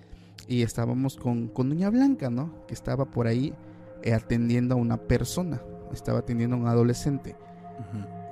[0.48, 2.66] Y estábamos con, con Doña Blanca, ¿no?
[2.66, 3.54] Que estaba por ahí
[4.02, 5.62] eh, atendiendo a una persona.
[5.92, 7.36] Estaba atendiendo a un adolescente.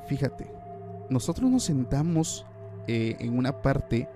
[0.09, 0.51] Fíjate,
[1.09, 2.45] nosotros nos sentamos
[2.89, 4.09] eh, en una parte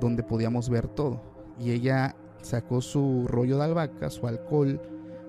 [0.00, 1.22] donde podíamos ver todo.
[1.60, 4.80] Y ella sacó su rollo de albahaca, su alcohol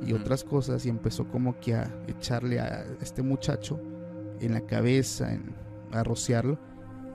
[0.03, 3.79] y otras cosas y empezó como que a echarle a este muchacho
[4.39, 6.57] en la cabeza, en- a rociarlo.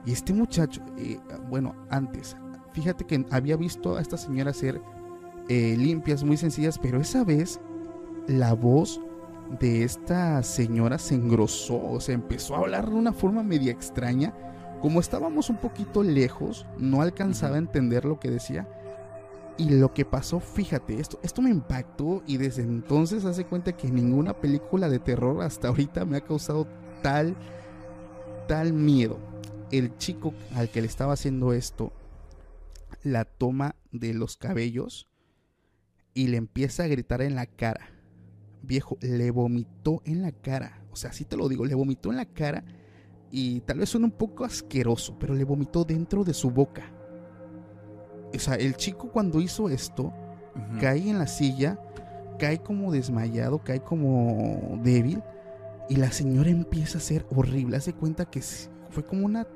[0.05, 2.35] Y este muchacho, eh, bueno, antes,
[2.73, 4.81] fíjate que había visto a esta señora hacer
[5.49, 7.59] eh, limpias muy sencillas, pero esa vez
[8.27, 8.99] la voz
[9.59, 14.33] de esta señora se engrosó, o sea, empezó a hablar de una forma media extraña.
[14.81, 18.67] Como estábamos un poquito lejos, no alcanzaba a entender lo que decía.
[19.57, 23.89] Y lo que pasó, fíjate, esto, esto me impactó y desde entonces hace cuenta que
[23.89, 26.67] ninguna película de terror hasta ahorita me ha causado
[27.01, 27.35] tal,
[28.47, 29.19] tal miedo.
[29.71, 31.91] El chico al que le estaba haciendo esto
[33.03, 35.09] la toma de los cabellos
[36.13, 37.89] y le empieza a gritar en la cara.
[38.61, 40.85] Viejo, le vomitó en la cara.
[40.91, 42.63] O sea, así te lo digo, le vomitó en la cara
[43.31, 46.83] y tal vez suena un poco asqueroso, pero le vomitó dentro de su boca.
[48.33, 50.13] O sea, el chico cuando hizo esto,
[50.79, 51.79] cae en la silla,
[52.37, 55.21] cae como desmayado, cae como débil
[55.89, 57.77] y la señora empieza a ser horrible.
[57.77, 58.41] Hace cuenta que
[58.89, 59.47] fue como una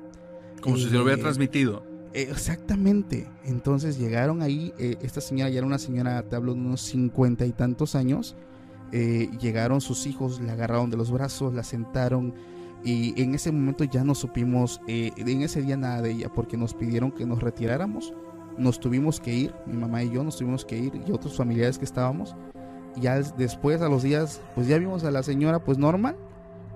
[0.60, 1.84] Como si se lo hubiera eh, transmitido.
[2.12, 3.28] eh, exactamente.
[3.44, 7.46] Entonces llegaron ahí, eh, esta señora ya era una señora, te hablo de unos cincuenta
[7.46, 8.36] y tantos años.
[8.92, 12.34] eh, llegaron sus hijos, la agarraron de los brazos, la sentaron
[12.82, 16.56] y en ese momento ya no supimos, eh, en ese día nada de ella, porque
[16.56, 18.14] nos pidieron que nos retiráramos.
[18.56, 21.78] Nos tuvimos que ir, mi mamá y yo nos tuvimos que ir y otros familiares
[21.78, 22.34] que estábamos.
[23.00, 26.16] Ya des- después, a los días, pues ya vimos a la señora pues normal,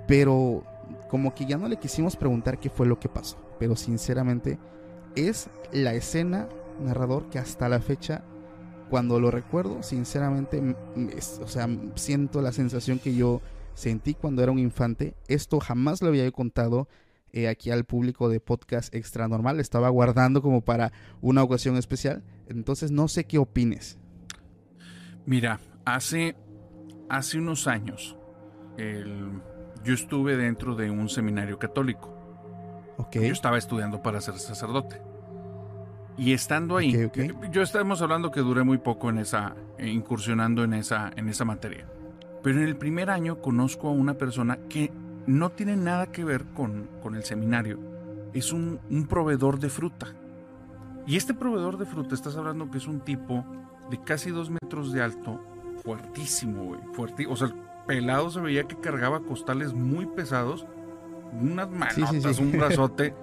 [0.06, 0.64] pero
[1.08, 3.36] como que ya no le quisimos preguntar qué fue lo que pasó.
[3.58, 4.58] Pero sinceramente,
[5.14, 6.48] es la escena
[6.82, 8.24] narrador que hasta la fecha
[8.90, 10.60] cuando lo recuerdo sinceramente
[11.42, 13.40] o sea siento la sensación que yo
[13.74, 15.14] sentí cuando era un infante.
[15.28, 16.88] Esto jamás lo había contado
[17.32, 19.60] eh, aquí al público de podcast extra normal.
[19.60, 22.22] Estaba guardando como para una ocasión especial.
[22.48, 23.98] Entonces no sé qué opines.
[25.24, 26.36] Mira, hace,
[27.08, 28.16] hace unos años,
[29.84, 32.12] yo estuve dentro de un seminario católico.
[32.96, 33.26] Okay.
[33.26, 35.00] Yo estaba estudiando para ser sacerdote.
[36.16, 37.10] Y estando ahí,
[37.50, 41.44] yo estamos hablando que duré muy poco en esa, eh, incursionando en esa, en esa
[41.44, 41.88] materia.
[42.42, 44.92] Pero en el primer año conozco a una persona que
[45.26, 47.78] no tiene nada que ver con, con el seminario.
[48.34, 50.14] Es un, un, proveedor de fruta.
[51.06, 53.44] Y este proveedor de fruta, estás hablando que es un tipo
[53.90, 55.40] de casi dos metros de alto,
[55.82, 56.80] fuertísimo, güey.
[56.92, 57.34] Fuertísimo.
[57.34, 57.54] O sea, el
[57.86, 60.66] pelado se veía que cargaba costales muy pesados,
[61.40, 63.14] unas manotas, un brazote.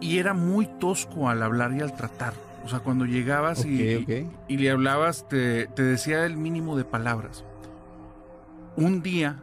[0.00, 2.34] y era muy tosco al hablar y al tratar.
[2.64, 7.44] O sea, cuando llegabas y, y, le hablabas, te, te decía el mínimo de palabras.
[8.76, 9.42] Un día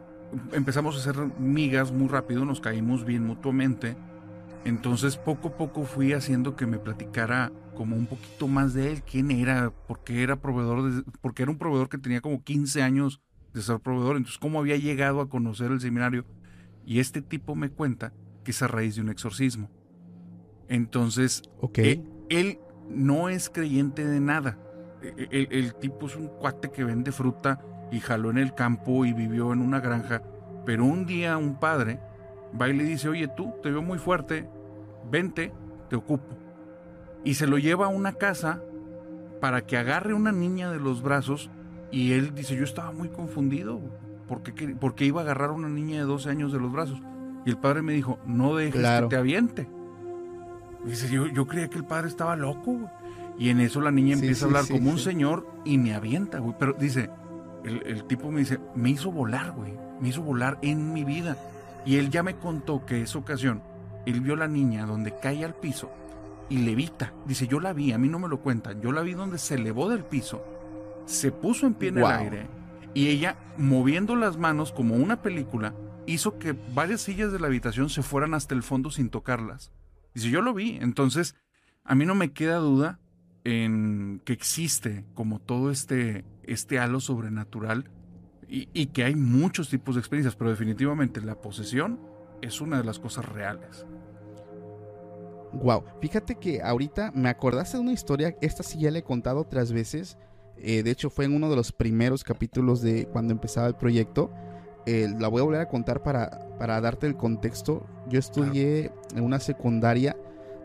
[0.52, 3.96] empezamos a hacer migas muy rápido, nos caímos bien mutuamente.
[4.64, 9.02] Entonces poco a poco fui haciendo que me platicara como un poquito más de él,
[9.08, 13.20] quién era, porque era proveedor, de, porque era un proveedor que tenía como 15 años
[13.54, 16.24] de ser proveedor, entonces cómo había llegado a conocer el seminario.
[16.84, 18.12] Y este tipo me cuenta
[18.42, 19.70] que es a raíz de un exorcismo.
[20.68, 21.42] Entonces,
[21.74, 22.58] él, él,
[22.90, 24.58] no es creyente de nada.
[25.00, 27.60] E, e, el, el, tipo es un cuate que vende fruta
[27.92, 30.22] y jaló en el campo y vivió en una granja.
[30.66, 32.00] Pero un día un padre
[32.60, 34.48] va y le dice, oye tú, te veo muy fuerte,
[35.08, 35.52] vente,
[35.88, 36.47] te ocupo.
[37.28, 38.62] Y se lo lleva a una casa
[39.42, 41.50] para que agarre una niña de los brazos
[41.90, 43.82] y él dice, yo estaba muy confundido,
[44.26, 47.02] porque, porque iba a agarrar a una niña de 12 años de los brazos.
[47.44, 49.68] Y el padre me dijo, no dejes que te aviente.
[50.86, 52.90] Dice, yo, yo creía que el padre estaba loco,
[53.38, 56.54] Y en eso la niña empieza a hablar como un señor y me avienta, güey.
[56.58, 57.10] Pero dice,
[57.62, 59.74] el, el, tipo me dice, me hizo volar, güey.
[60.00, 61.36] Me hizo volar en mi vida.
[61.84, 63.60] Y él ya me contó que esa ocasión,
[64.06, 65.90] él vio a la niña donde cae al piso
[66.48, 67.12] y levita.
[67.26, 68.80] Dice, yo la vi, a mí no me lo cuentan.
[68.80, 70.44] Yo la vi donde se elevó del piso,
[71.06, 72.58] se puso en pie en el aire
[72.94, 75.74] y ella, moviendo las manos como una película,
[76.06, 79.72] hizo que varias sillas de la habitación se fueran hasta el fondo sin tocarlas.
[80.14, 80.78] Dice, yo lo vi.
[80.80, 81.36] Entonces,
[81.84, 82.98] a mí no me queda duda
[83.44, 87.90] en que existe como todo este, este halo sobrenatural
[88.48, 92.00] y, y, que hay muchos tipos de experiencias, pero definitivamente la posesión
[92.40, 93.86] es una de las cosas reales.
[95.52, 99.40] Wow, fíjate que ahorita me acordaste de una historia, esta sí ya la he contado
[99.40, 100.18] otras veces,
[100.58, 104.30] eh, de hecho fue en uno de los primeros capítulos de cuando empezaba el proyecto,
[104.86, 109.22] eh, la voy a volver a contar para, para darte el contexto, yo estudié en
[109.22, 110.16] una secundaria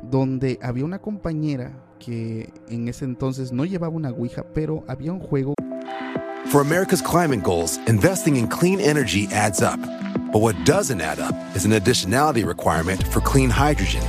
[0.01, 5.19] donde había una compañera que en ese entonces no llevaba una Ouija, pero había un
[5.19, 5.53] juego.
[6.47, 9.79] For America's climate goals, investing in clean energy adds up.
[10.33, 14.01] But what doesn't add up is an additionality requirement for clean hydrogen.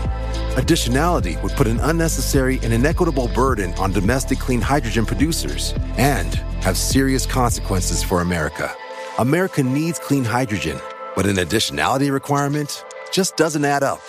[0.55, 6.79] Additionality would put an unnecessary and inequitable burden on domestic clean hydrogen producers and have
[6.79, 8.73] serious consequences for America.
[9.19, 10.79] America needs clean hydrogen,
[11.17, 14.01] but an additionality requirement just doesn't add up.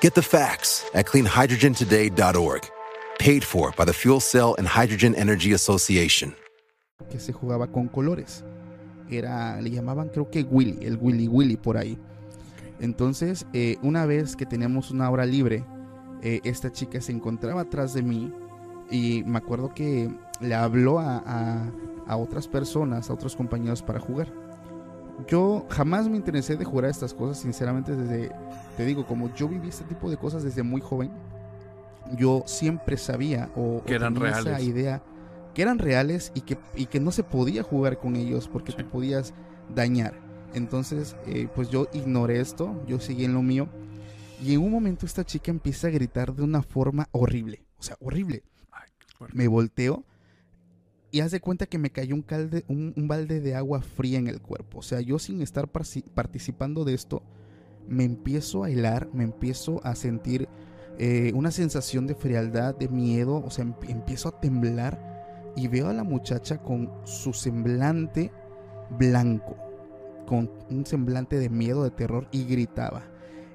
[0.00, 2.70] Get the facts at cleanhydrogentoday.org.
[3.20, 6.34] Paid for by the Fuel Cell and Hydrogen Energy Association.
[7.08, 8.42] Que se jugaba con colores.
[9.08, 11.96] Era, le llamaban creo que Willy, el Willy Willy por ahí.
[12.80, 15.64] Entonces, eh, una vez que teníamos una hora libre,
[16.24, 18.32] eh, esta chica se encontraba atrás de mí
[18.90, 20.10] y me acuerdo que
[20.40, 21.70] le habló a, a,
[22.06, 24.32] a otras personas, a otros compañeros para jugar.
[25.28, 28.32] Yo jamás me interesé de jugar a estas cosas, sinceramente, desde,
[28.76, 31.10] te digo, como yo viví este tipo de cosas desde muy joven,
[32.16, 34.46] yo siempre sabía o, que eran reales.
[34.46, 35.02] esa idea
[35.54, 38.78] que eran reales y que, y que no se podía jugar con ellos porque sí.
[38.78, 39.32] te podías
[39.74, 40.14] dañar.
[40.52, 43.68] Entonces, eh, pues yo ignoré esto, yo seguí en lo mío.
[44.42, 47.96] Y en un momento esta chica empieza a gritar de una forma horrible, o sea,
[48.00, 48.42] horrible.
[49.32, 50.04] Me volteo
[51.10, 54.18] y haz de cuenta que me cayó un, calde, un, un, balde de agua fría
[54.18, 54.78] en el cuerpo.
[54.78, 57.22] O sea, yo sin estar participando de esto,
[57.88, 60.48] me empiezo a hilar, me empiezo a sentir
[60.98, 65.92] eh, una sensación de frialdad, de miedo, o sea, empiezo a temblar y veo a
[65.92, 68.30] la muchacha con su semblante
[68.98, 69.56] blanco,
[70.26, 73.02] con un semblante de miedo, de terror y gritaba.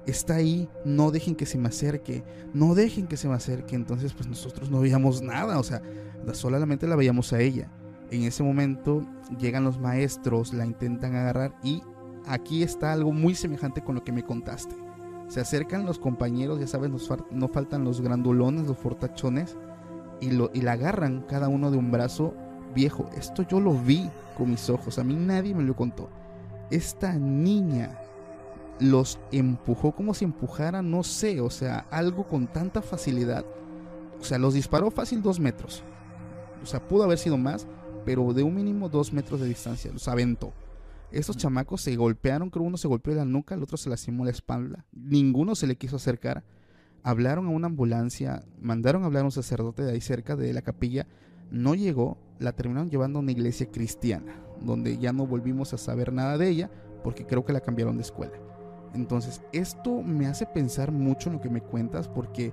[0.06, 3.76] Está ahí, no dejen que se me acerque, no dejen que se me acerque.
[3.76, 5.82] Entonces, pues nosotros no veíamos nada, o sea,
[6.32, 7.70] solamente la veíamos a ella.
[8.10, 9.06] En ese momento
[9.38, 11.82] llegan los maestros, la intentan agarrar y
[12.26, 14.74] aquí está algo muy semejante con lo que me contaste.
[15.28, 16.90] Se acercan los compañeros, ya sabes,
[17.30, 19.56] no faltan los grandulones, los fortachones,
[20.20, 22.34] y, lo, y la agarran cada uno de un brazo
[22.74, 23.08] viejo.
[23.16, 26.08] Esto yo lo vi con mis ojos, a mí nadie me lo contó.
[26.70, 27.96] Esta niña
[28.80, 33.44] los empujó como si empujara, no sé, o sea, algo con tanta facilidad.
[34.20, 35.82] O sea, los disparó fácil dos metros.
[36.62, 37.66] O sea, pudo haber sido más,
[38.04, 39.92] pero de un mínimo dos metros de distancia.
[39.92, 40.52] Los aventó.
[41.12, 44.30] Estos chamacos se golpearon, creo uno se golpeó la nuca, el otro se lastimó la
[44.30, 44.84] espalda.
[44.92, 46.44] Ninguno se le quiso acercar.
[47.02, 50.62] Hablaron a una ambulancia, mandaron a hablar a un sacerdote de ahí cerca de la
[50.62, 51.06] capilla.
[51.50, 56.12] No llegó, la terminaron llevando a una iglesia cristiana, donde ya no volvimos a saber
[56.12, 56.70] nada de ella,
[57.02, 58.49] porque creo que la cambiaron de escuela.
[58.94, 62.52] Entonces, esto me hace pensar mucho en lo que me cuentas, porque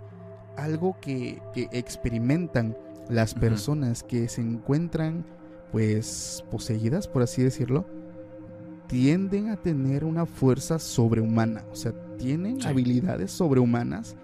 [0.56, 2.76] algo que, que experimentan
[3.10, 5.26] las personas que se encuentran,
[5.72, 7.86] pues, poseídas, por así decirlo,
[8.88, 11.64] tienden a tener una fuerza sobrehumana.
[11.72, 12.68] O sea, tienen Sí.
[12.68, 14.16] habilidades sobrehumanas,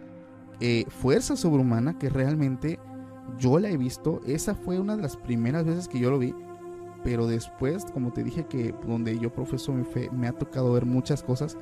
[0.59, 2.79] eh, fuerza sobrehumana que realmente
[3.37, 4.21] yo la he visto.
[4.25, 6.33] Esa fue una de las primeras veces que yo lo vi.
[7.03, 10.85] Pero después, como te dije, que donde yo profeso mi fe, me ha tocado ver
[10.85, 11.57] muchas cosas.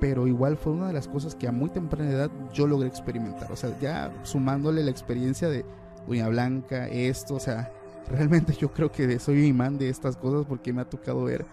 [0.00, 3.52] Pero igual fue una de las cosas que a muy temprana edad yo logré experimentar.
[3.52, 5.64] O sea, ya sumándole la experiencia de
[6.06, 7.70] Doña Blanca, esto, o sea,
[8.10, 11.44] realmente yo creo que soy imán de estas cosas porque me ha tocado ver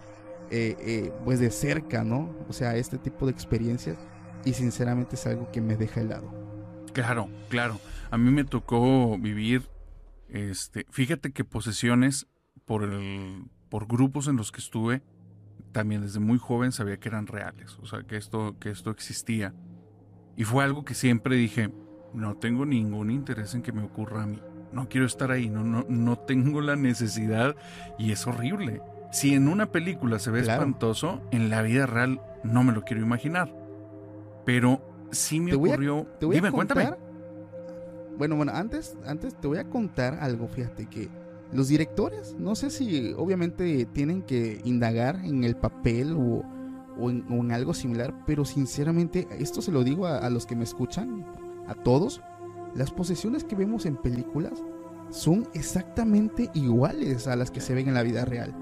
[0.50, 2.34] eh, eh, pues de cerca, ¿no?
[2.48, 3.98] O sea, este tipo de experiencias
[4.44, 6.32] y sinceramente es algo que me deja helado.
[6.94, 7.78] Claro, claro.
[8.10, 9.68] A mí me tocó vivir,
[10.30, 12.26] este, fíjate que posesiones
[12.64, 15.02] por el, por grupos en los que estuve,
[15.78, 19.54] también desde muy joven sabía que eran reales, o sea, que esto, que esto existía.
[20.36, 21.72] Y fue algo que siempre dije,
[22.14, 24.42] no tengo ningún interés en que me ocurra a mí.
[24.72, 27.54] No quiero estar ahí, no, no, no tengo la necesidad
[27.96, 28.82] y es horrible.
[29.12, 30.62] Si en una película se ve Claro.
[30.62, 33.54] espantoso, en la vida real no me lo quiero imaginar.
[34.44, 34.80] Pero
[35.12, 36.06] sí me Te voy a- ocurrió.
[36.18, 36.76] Te voy Dime, a contar.
[36.76, 37.08] cuéntame.
[38.18, 41.08] Bueno, bueno, antes, antes te voy a contar algo, fíjate que
[41.52, 46.44] los directores, no sé si obviamente tienen que indagar en el papel o,
[46.98, 50.64] o en, algo similar, pero sinceramente, esto se lo digo a, a los que me
[50.64, 51.24] escuchan,
[51.66, 52.20] a todos,
[52.74, 54.62] las posesiones que vemos en películas
[55.10, 58.54] son exactamente iguales a las que se ven en la vida real.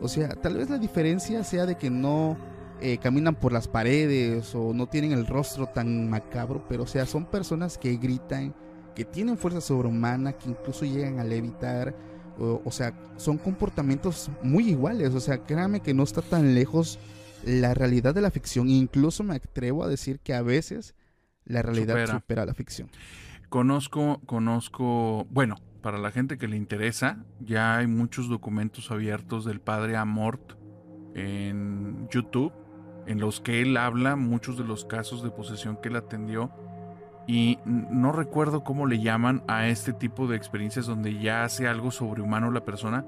[0.00, 2.36] O sea, tal vez la diferencia sea de que no
[2.80, 7.06] eh, caminan por las paredes o no tienen el rostro tan macabro, pero o sea,
[7.06, 8.54] son personas que gritan,
[8.94, 11.96] que tienen fuerza sobrehumana, que incluso llegan a levitar,
[12.38, 16.98] o, o sea, son comportamientos muy iguales, o sea, créame que no está tan lejos
[17.44, 20.94] la realidad de la ficción, incluso me atrevo a decir que a veces
[21.44, 22.12] la realidad Supera.
[22.12, 22.90] supera, la ficción.
[23.48, 29.60] Conozco, conozco, bueno, para la gente que le interesa, ya hay muchos documentos abiertos del
[29.60, 30.58] padre Amort
[31.14, 32.52] en YouTube,
[33.06, 36.52] en los que él habla muchos de los casos de posesión que él atendió.
[37.28, 41.90] Y no recuerdo cómo le llaman a este tipo de experiencias donde ya hace algo
[41.90, 43.04] sobrehumano la persona,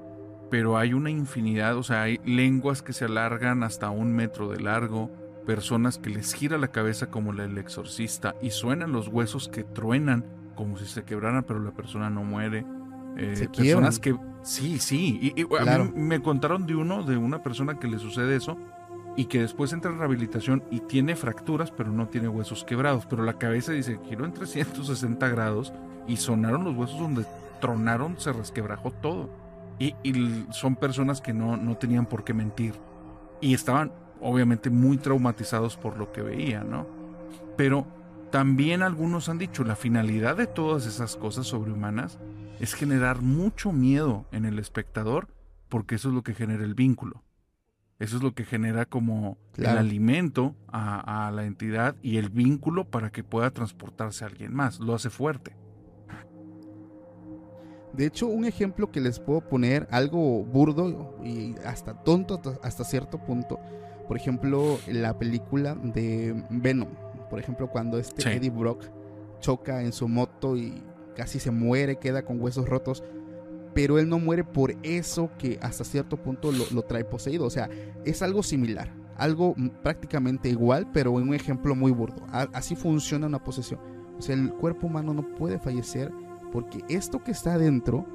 [0.51, 4.59] pero hay una infinidad, o sea, hay lenguas que se alargan hasta un metro de
[4.59, 5.09] largo,
[5.47, 9.63] personas que les gira la cabeza como la del exorcista y suenan los huesos que
[9.63, 12.63] truenan como si se quebraran, pero la persona no muere.
[13.17, 17.17] Eh, Se personas que sí, sí, y, y a mí me contaron de uno, de
[17.17, 18.55] una persona que le sucede eso
[19.15, 23.23] y que después entra en rehabilitación y tiene fracturas, pero no tiene huesos quebrados, pero
[23.23, 25.73] la cabeza dice giró en 360 grados
[26.07, 27.25] y sonaron los huesos donde
[27.59, 29.29] tronaron, se resquebrajó todo.
[29.79, 29.95] Y,
[30.51, 32.75] son personas que no, no tenían por qué mentir.
[33.39, 36.85] Y estaban obviamente muy traumatizados por lo que veían, ¿no?
[37.57, 37.87] Pero
[38.29, 42.19] también algunos han dicho, la finalidad de todas esas cosas sobrehumanas
[42.59, 45.27] es generar mucho miedo en el espectador,
[45.67, 47.23] porque eso es lo que genera el vínculo.
[48.01, 49.79] Eso es lo que genera como Claro.
[49.79, 54.53] el alimento a, a la entidad y el vínculo para que pueda transportarse a alguien
[54.53, 54.79] más.
[54.79, 55.55] Lo hace fuerte.
[57.93, 63.19] De hecho, un ejemplo que les puedo poner, algo burdo y hasta tonto hasta- cierto
[63.19, 63.59] punto,
[64.07, 66.89] por ejemplo, la película de Venom,
[67.29, 68.29] por ejemplo, cuando este Sí.
[68.29, 68.85] Eddie Brock
[69.41, 70.81] choca en su moto y
[71.15, 73.03] casi se muere, queda con huesos rotos,
[73.73, 77.49] pero él no muere por eso que hasta cierto punto lo, lo trae poseído, o
[77.49, 77.69] sea,
[78.05, 82.25] es algo similar, algo prácticamente igual, pero en un ejemplo muy burdo.
[82.31, 83.79] A- así funciona una posesión.
[84.17, 86.11] O sea, el cuerpo humano no puede fallecer
[86.51, 88.05] porque esto que está adentro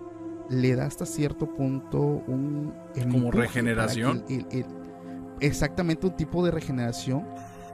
[0.50, 2.72] le da hasta cierto punto un
[3.10, 4.22] Como regeneración.
[4.22, 4.66] que el- el- el-
[5.40, 7.24] exactamente un tipo de regeneración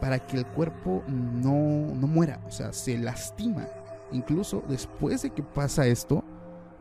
[0.01, 3.66] para que el cuerpo no, no muera, o sea, se lastima.
[4.11, 6.24] Incluso después de que pasa esto,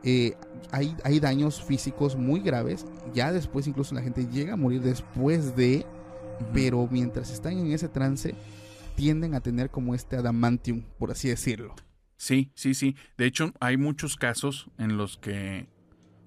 [0.04, 0.36] eh,
[0.72, 2.86] hay, hay daños físicos muy graves.
[3.14, 5.86] Ya después incluso la gente llega a morir después de,
[6.54, 8.36] pero mientras están en ese trance,
[8.96, 11.76] tienden a tener como este adamantium, por así decirlo.
[12.18, 12.96] Sí, sí, sí.
[13.18, 15.68] De hecho, hay muchos casos en los que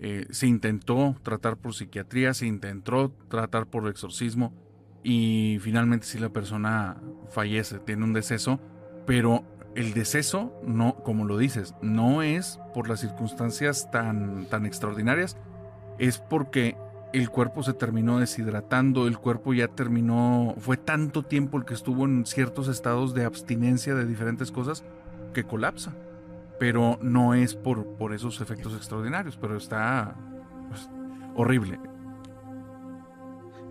[0.01, 4.53] eh, se intentó tratar por psiquiatría, se intentó tratar por exorcismo
[5.05, 7.01] y finalmente sí la persona
[7.31, 8.59] fallece, tiene un deceso,
[9.07, 9.45] pero
[9.75, 15.37] el deceso no, como lo dices, no es por las circunstancias tan, tan extraordinarias,
[15.99, 16.77] es porque
[17.13, 22.05] el cuerpo se terminó deshidratando, el cuerpo ya terminó, fue tanto tiempo el que estuvo
[22.05, 24.85] en ciertos estados de abstinencia de diferentes cosas
[25.33, 25.93] que colapsa.
[26.59, 30.17] Pero no es por, por esos efectos extraordinarios, pero está
[30.69, 30.89] pues,
[31.37, 31.79] horrible.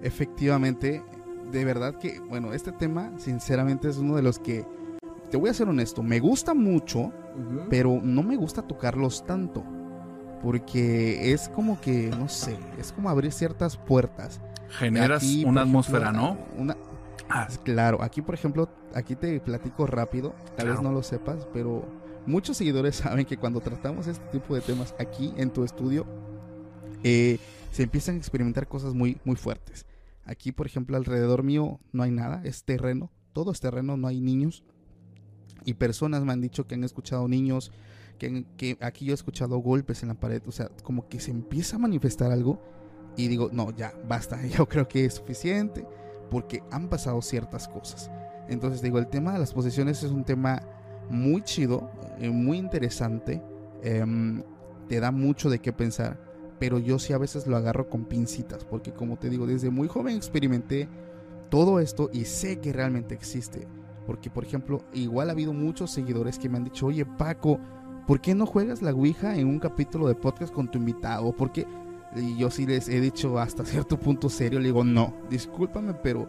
[0.02, 1.04] Efectivamente,
[1.52, 4.66] de verdad que, bueno, este tema sinceramente es uno de los que,
[5.34, 7.12] te voy a ser honesto, me gusta mucho,
[7.68, 9.64] pero no me gusta tocarlos tanto.
[10.44, 14.40] Porque es como que, no sé, es como abrir ciertas puertas.
[14.78, 16.62] Generas Aquí, una atmósfera, ejemplo, ¿no?
[16.62, 16.78] Una,
[17.30, 21.84] Ah, Claro, aquí por ejemplo, aquí te platico rápido, tal vez no lo sepas, pero
[22.28, 26.06] muchos seguidores saben que cuando tratamos este tipo de temas aquí en tu estudio,
[27.04, 27.40] eh,
[27.72, 29.88] se empiezan a experimentar cosas muy, muy fuertes.
[30.26, 34.22] Aquí, por ejemplo, alrededor mío no hay nada, es terreno, todo es terreno, no hay
[34.22, 34.64] niños.
[35.66, 37.72] Y personas me han dicho que han escuchado niños,
[38.18, 41.32] que, que aquí yo he escuchado golpes en la pared, o sea, como que se
[41.32, 42.62] empieza a manifestar algo
[43.16, 45.86] y digo, no, ya, basta, yo creo que es suficiente
[46.30, 48.10] porque han pasado ciertas cosas.
[48.50, 50.62] Entonces digo, el tema de las posesiones es un tema
[51.10, 53.42] muy chido, eh, muy interesante,
[53.82, 54.44] em,
[54.88, 56.20] te da mucho de qué pensar,
[56.60, 59.88] pero yo sí a veces lo agarro con pincitas, porque como te digo, desde muy
[59.88, 60.88] joven experimenté
[61.50, 63.68] todo esto y sé que realmente existe.
[64.06, 67.60] Porque, por ejemplo, igual ha habido muchos seguidores que me han dicho, oye Paco,
[68.06, 71.32] ¿por qué no juegas la Ouija en un capítulo de podcast con tu invitado?
[71.32, 71.66] ¿Por qué?
[72.16, 76.28] Y yo sí les he dicho hasta cierto punto serio, le digo, no, discúlpame, pero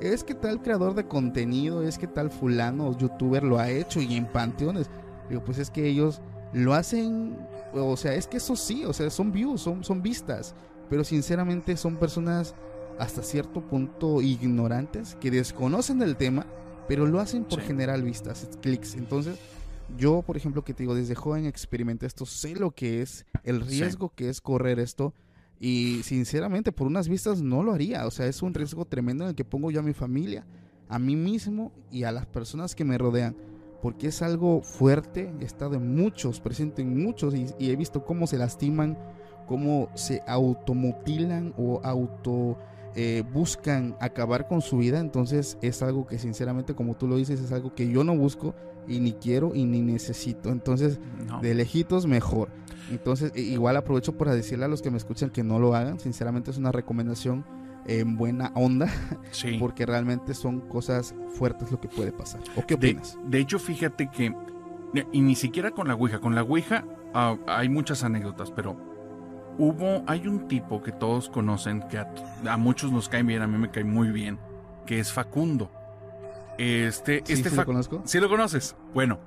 [0.00, 4.14] es que tal creador de contenido, es que tal fulano youtuber lo ha hecho y
[4.14, 4.90] en panteones.
[5.28, 6.20] Digo, pues es que ellos
[6.52, 7.36] lo hacen,
[7.72, 10.54] o sea, es que eso sí, o sea, son views, son, son vistas,
[10.88, 12.54] pero sinceramente son personas
[12.98, 16.46] hasta cierto punto ignorantes que desconocen del tema,
[16.88, 17.66] pero lo hacen por Sí.
[17.68, 18.94] generar vistas, clics.
[18.94, 19.38] Entonces,
[19.98, 23.62] yo, por ejemplo, que te digo, desde joven experimenté esto, sé lo que es, el
[23.64, 23.80] Sí.
[23.80, 25.14] riesgo que es correr esto.
[25.58, 28.06] Y sinceramente, por unas vistas no lo haría.
[28.06, 30.46] O sea, es un riesgo tremendo en el que pongo yo a mi familia,
[30.88, 33.34] a mí mismo y a las personas que me rodean.
[33.80, 38.04] Porque es algo fuerte, he estado en muchos, presente en muchos y, y he visto
[38.04, 38.98] cómo se lastiman,
[39.46, 42.58] cómo se automutilan o auto
[42.96, 44.98] eh, buscan acabar con su vida.
[44.98, 48.54] Entonces es algo que sinceramente, como tú lo dices, es algo que yo no busco
[48.88, 50.50] y ni quiero y ni necesito.
[50.50, 51.40] Entonces, no.
[51.40, 52.48] de lejitos mejor.
[52.90, 55.98] Entonces, igual aprovecho para decirle a los que me escuchan que no lo hagan.
[56.00, 57.44] Sinceramente es una recomendación
[57.88, 58.88] en buena onda,
[59.30, 59.56] Sí.
[59.60, 62.40] porque realmente son cosas fuertes lo que puede pasar.
[62.56, 63.18] ¿O qué De, opinas?
[63.28, 64.34] de hecho, fíjate que,
[65.12, 66.84] y ni siquiera con la Ouija, con la Ouija
[67.14, 68.76] ah, hay muchas anécdotas, pero
[69.58, 72.12] hubo, hay un tipo que todos conocen, que a,
[72.48, 74.38] a muchos nos cae bien, a mí me cae muy bien,
[74.86, 75.70] que es Facundo.
[76.58, 78.02] Este, Sí, este sí lo conozco.
[78.04, 78.76] ¿Sí lo conoces?
[78.94, 79.18] Bueno,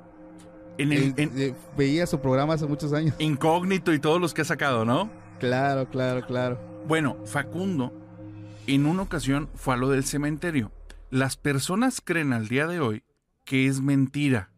[0.78, 3.16] en el Eh, en eh, veía su programa hace muchos años.
[3.20, 5.10] Incógnito y todos los que ha sacado, ¿no?
[5.40, 6.60] Claro, claro, claro.
[6.88, 7.94] Bueno, Facundo
[8.68, 10.72] en una ocasión fue a lo del cementerio.
[11.12, 13.04] Las personas creen al día de hoy
[13.46, 14.52] que es mentira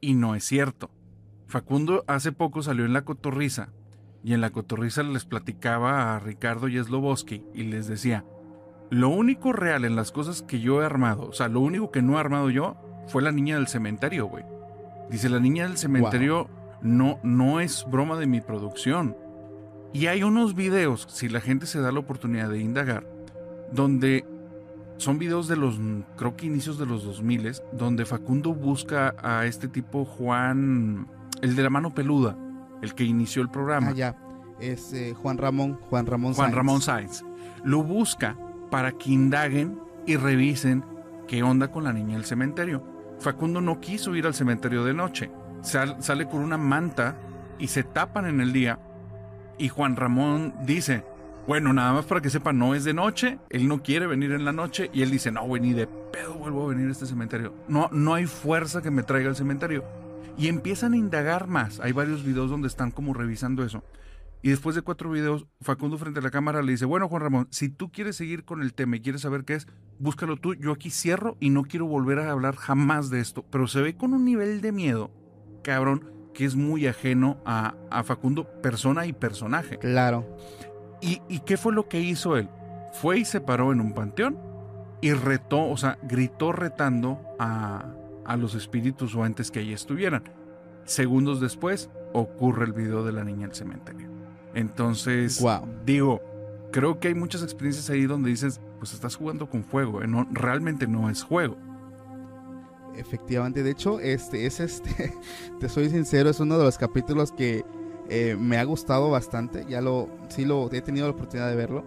[0.00, 0.90] y no es cierto.
[1.46, 3.72] Facundo hace poco salió en La Cotorriza
[4.22, 8.24] y en La Cotorriza les platicaba a Ricardo y Sloboski y les decía,
[8.90, 12.02] lo único real en las cosas que yo he armado, o sea, lo único que
[12.02, 14.44] no he armado yo fue la niña del cementerio, güey.
[15.10, 16.48] Dice, la niña del cementerio
[16.82, 19.16] no, no es broma de mi producción.
[19.92, 23.06] Y hay unos videos, si la gente se da la oportunidad de indagar,
[23.72, 24.24] donde
[24.98, 25.80] son videos de los,
[26.16, 31.08] creo que inicios de los 2000, donde Facundo busca a este tipo Juan,
[31.42, 32.36] el de la mano peluda,
[32.82, 33.88] el que inició el programa.
[33.88, 34.16] Ah, ya.
[34.60, 36.52] Es eh, Juan Ramón, Juan Ramón Juan.
[36.52, 37.22] Ramón Sáenz.
[37.64, 38.36] Lo busca
[38.70, 40.84] para que indaguen y revisen
[41.26, 42.84] qué onda con la niña del cementerio.
[43.20, 45.30] Facundo no quiso ir al cementerio de noche.
[45.62, 47.16] Sal- sale con una manta
[47.58, 48.78] y se tapan en el día.
[49.58, 51.04] Y Juan Ramón dice,
[51.46, 54.44] bueno, nada más para que sepa, no es de noche, él no quiere venir en
[54.46, 54.90] la noche.
[54.92, 57.54] Y él dice, no, güey, ni de pedo vuelvo a venir a este cementerio.
[57.68, 59.84] No, no hay fuerza que me traiga al cementerio.
[60.36, 61.80] Y empiezan a indagar más.
[61.80, 63.82] Hay varios videos donde están como revisando eso.
[64.42, 67.48] Y después de cuatro videos, Facundo frente a la cámara le dice, bueno Juan Ramón,
[67.50, 69.66] si tú quieres seguir con el tema y quieres saber qué es,
[69.98, 73.44] búscalo tú, yo aquí cierro y no quiero volver a hablar jamás de esto.
[73.50, 75.10] Pero se ve con un nivel de miedo,
[75.62, 79.78] cabrón, que es muy ajeno a, a Facundo, persona y personaje.
[79.78, 80.36] Claro.
[81.02, 82.48] ¿Y, ¿Y qué fue lo que hizo él?
[82.94, 84.38] Fue y se paró en un panteón
[85.02, 87.94] y retó, o sea, gritó retando a,
[88.24, 90.24] a los espíritus o entes que allí estuvieran.
[90.84, 94.08] Segundos después ocurre el video de la niña del cementerio.
[94.54, 95.66] Entonces, Wow.
[95.84, 96.20] digo,
[96.72, 100.06] creo que hay muchas experiencias ahí donde dices, pues estás jugando con fuego, ¿eh?
[100.08, 101.56] no, realmente no es juego.
[102.96, 105.14] Efectivamente, de hecho, este es este,
[105.60, 107.64] te soy sincero, es uno de los capítulos que
[108.08, 109.64] eh, me ha gustado bastante.
[109.68, 111.84] Ya lo, sí lo he tenido la oportunidad de verlo.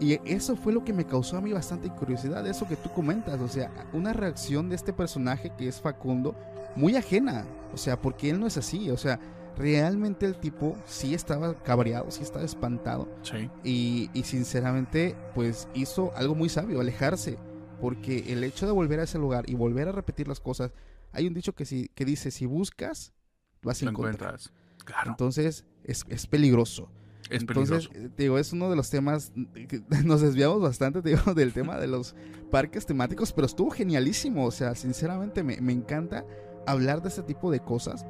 [0.00, 3.40] Y eso fue lo que me causó a mí bastante curiosidad, eso que tú comentas,
[3.40, 6.34] o sea, una reacción de este personaje que es Facundo
[6.74, 9.18] muy ajena, o sea, porque él no es así, o sea,
[9.56, 13.48] realmente el tipo sí estaba cabreado, sí estaba espantado Sí.
[13.64, 17.38] y, y sinceramente pues hizo algo muy sabio, alejarse,
[17.80, 20.72] porque el hecho de volver a ese lugar y volver a repetir las cosas,
[21.12, 23.14] hay un dicho que, si, que dice, si buscas,
[23.62, 24.14] vas a encontrar.
[24.14, 24.52] encuentras.
[24.84, 25.10] Claro.
[25.12, 26.90] Entonces es, es peligroso.
[27.30, 28.08] Es Entonces, peligroso.
[28.08, 29.32] eh, digo, es uno de los temas,
[29.68, 32.14] que nos desviamos bastante, te digo, del tema de los
[32.50, 36.24] parques temáticos, pero estuvo genialísimo, o sea, sinceramente me, me encanta
[36.66, 38.06] hablar de este tipo de cosas,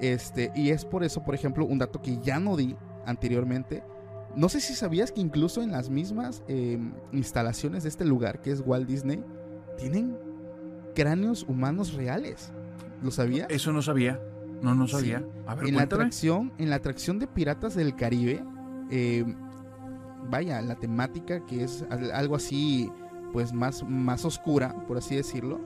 [0.00, 2.76] este, y es por eso, por ejemplo, un dato que ya no di
[3.06, 3.82] anteriormente,
[4.34, 6.78] no sé si sabías que incluso en las mismas eh,
[7.12, 9.22] instalaciones de este lugar, que es Walt Disney,
[9.78, 10.18] tienen
[10.94, 12.52] cráneos humanos reales,
[13.02, 13.48] ¿lo sabías?
[13.50, 14.20] Eso no sabía.
[14.62, 14.92] No, no Sí.
[14.92, 15.24] sabía.
[15.46, 18.42] A ver, en la atracción, en la atracción de Piratas del Caribe,
[18.90, 19.24] eh,
[20.30, 22.90] vaya, la temática que es al- algo así,
[23.32, 25.60] pues más, más oscura, por así decirlo,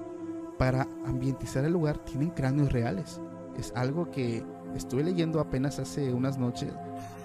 [0.58, 3.20] para ambientizar el lugar tienen cráneos reales.
[3.56, 6.72] Es algo que estuve leyendo apenas hace unas noches.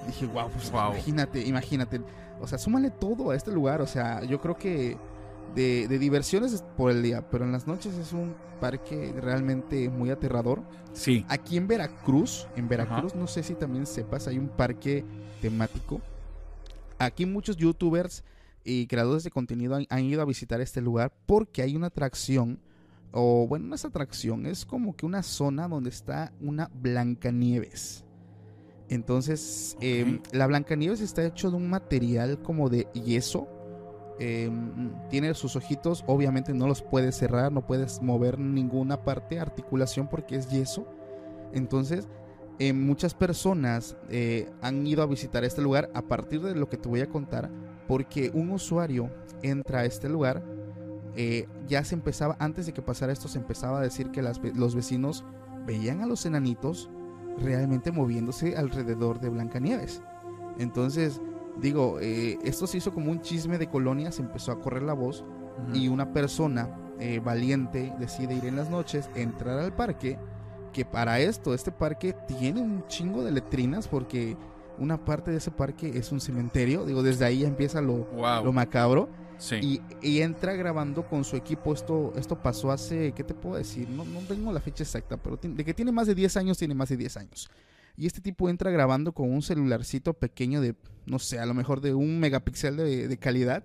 [0.07, 0.91] Dije, wow, pues Guau.
[0.93, 2.01] imagínate, imagínate.
[2.39, 3.81] O sea, súmale todo a este lugar.
[3.81, 4.97] O sea, yo creo que
[5.53, 9.89] de, de diversiones es por el día, pero en las noches es un parque realmente
[9.89, 10.61] muy aterrador.
[10.93, 11.25] Sí.
[11.27, 15.03] Aquí en Veracruz, en Veracruz, no sé si también sepas, hay un parque
[15.41, 16.01] temático.
[16.97, 18.23] Aquí muchos youtubers
[18.63, 22.59] y creadores de contenido han, han ido a visitar este lugar porque hay una atracción,
[23.11, 28.03] o bueno, no es atracción, es como que una zona donde está una Blancanieves.
[28.87, 29.83] Entonces, Ok.
[29.83, 33.47] eh, la Blancanieves está hecho de un material como de yeso.
[34.19, 34.49] Eh,
[35.09, 40.35] tiene sus ojitos, obviamente no los puedes cerrar, no puedes mover ninguna parte, articulación porque
[40.35, 40.87] es yeso.
[41.53, 42.07] Entonces,
[42.59, 46.77] eh, muchas personas eh, han ido a visitar este lugar a partir de lo que
[46.77, 47.49] te voy a contar,
[47.87, 49.09] porque un usuario
[49.41, 50.43] entra a este lugar,
[51.65, 55.23] ya se empezaba, antes de que pasara esto, se empezaba a decir que los vecinos
[55.65, 56.89] veían a los enanitos
[57.37, 60.01] realmente moviéndose alrededor de Blancanieves.
[60.59, 61.21] Entonces,
[61.61, 64.93] digo, eh, esto se hizo como un chisme de colonia, se empezó a correr la
[64.93, 65.23] voz
[65.73, 70.17] y una persona eh, valiente decide ir en las noches, entrar al parque,
[70.73, 74.35] que para esto este parque tiene un chingo de letrinas porque
[74.77, 78.43] una parte de ese parque es un cementerio, digo, desde ahí ya empieza lo, Wow.
[78.43, 79.55] lo macabro sí.
[79.61, 83.87] y, y entra grabando con su equipo, esto, esto pasó hace, ¿qué te puedo decir?
[83.89, 86.57] No, no tengo la fecha exacta, pero tiene- de que tiene más de 10 años,
[86.57, 87.49] tiene más de 10 años.
[87.97, 90.75] Y este tipo entra grabando con un celularcito pequeño de,
[91.05, 93.63] no sé, a lo mejor de un megapíxel de, de calidad.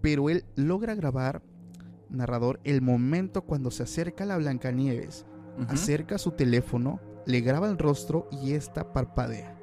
[0.00, 1.42] Pero él logra grabar,
[2.10, 5.24] narrador, el momento cuando se acerca a la Blancanieves,
[5.56, 5.66] Ujú.
[5.72, 9.56] acerca su teléfono, le graba el rostro y esta parpadea.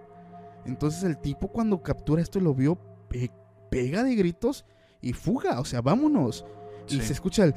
[0.66, 2.76] Entonces el tipo cuando captura esto lo vio,
[3.10, 3.32] pe-
[3.70, 4.66] pega de gritos
[5.02, 6.46] y fuga, o sea, vámonos.
[6.88, 7.54] Y se escucha el,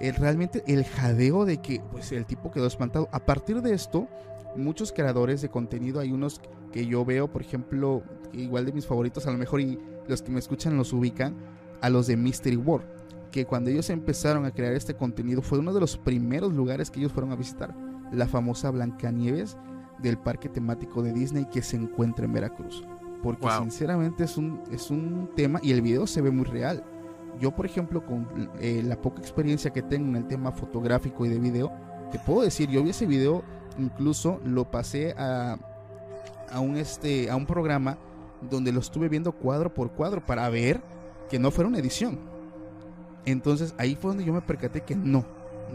[0.00, 3.08] el- realmente el jadeo de que pues el tipo quedó espantado.
[3.12, 4.08] A partir de esto,
[4.56, 6.40] muchos creadores de contenido, hay unos
[6.72, 8.02] que yo veo, por ejemplo,
[8.32, 9.78] igual de mis favoritos, a lo mejor y
[10.08, 11.34] los que me escuchan los ubican,
[11.80, 12.86] a los de Mystery World,
[13.30, 17.00] que cuando ellos empezaron a crear este contenido fue uno de los primeros lugares que
[17.00, 17.74] ellos fueron a visitar,
[18.12, 19.56] la famosa Blancanieves
[20.00, 22.84] del parque temático de Disney que se encuentra en Veracruz.
[23.22, 23.62] Porque Wow.
[23.62, 26.84] sinceramente es un, es un tema y el video se ve muy real.
[27.40, 28.28] Yo, por ejemplo, con
[28.60, 31.72] eh, la poca experiencia que tengo en el tema fotográfico y de video,
[32.12, 33.42] te puedo decir, yo vi ese video,
[33.78, 35.58] incluso lo pasé a,
[36.50, 37.98] a, un, este, a un programa
[38.50, 40.80] donde lo estuve viendo cuadro por cuadro para ver
[41.30, 42.18] que no fuera una edición.
[43.24, 45.24] Entonces ahí fue donde yo me percaté que no,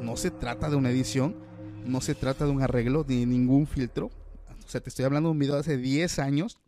[0.02, 1.36] no se trata de una edición,
[1.86, 4.08] no se trata de un arreglo ni ningún filtro.
[4.66, 6.60] O sea, te estoy hablando de un video de hace 10 años.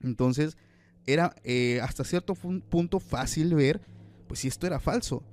[0.00, 0.56] Entonces
[1.06, 3.80] era eh, hasta cierto punto fácil ver,
[4.28, 5.24] pues si esto era falso.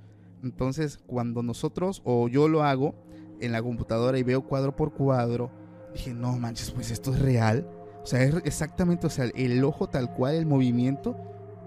[0.42, 2.96] Entonces cuando nosotros o yo lo hago
[3.42, 5.52] en la computadora y veo cuadro por cuadro,
[5.94, 7.68] dije, no manches, pues esto es real.
[8.04, 11.16] O sea, es exactamente, o sea, el ojo tal cual, el movimiento.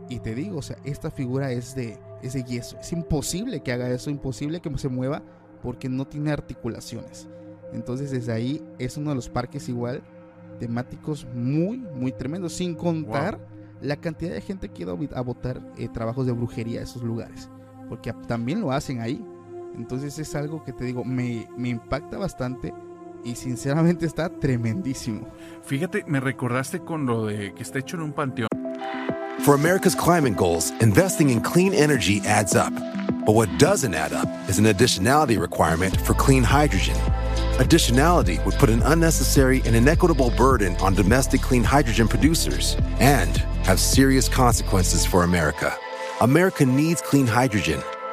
[0.08, 2.78] Y te digo, o sea, esta figura es de, es de yeso.
[2.80, 5.22] Es imposible que haga eso, imposible que se mueva
[5.62, 7.28] porque no tiene articulaciones.
[7.72, 10.02] Entonces desde ahí es uno de los parques igual
[10.58, 12.52] temáticos muy, muy tremendos.
[12.52, 13.38] Sin contar
[13.80, 17.02] la cantidad de gente que ha ido a votar eh, trabajos de brujería a esos
[17.02, 17.48] lugares.
[17.88, 19.24] Porque también lo hacen ahí.
[19.78, 22.74] Entonces es algo que te digo, me, me impacta bastante
[23.24, 25.26] y sinceramente está tremendísimo.
[25.64, 28.48] Fíjate, me recordaste con lo de que está hecho en un panteón.
[29.40, 32.72] For America's climate goals, investing in clean energy adds up.
[33.24, 36.96] But what doesn't add up is an additionality requirement for clean hydrogen.
[37.58, 43.78] Additionality would put an unnecessary and inequitable burden on domestic clean hydrogen producers and have
[43.78, 45.72] serious consequences for America.
[46.20, 47.82] America needs clean hydrogen,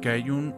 [0.00, 0.54] Que hay un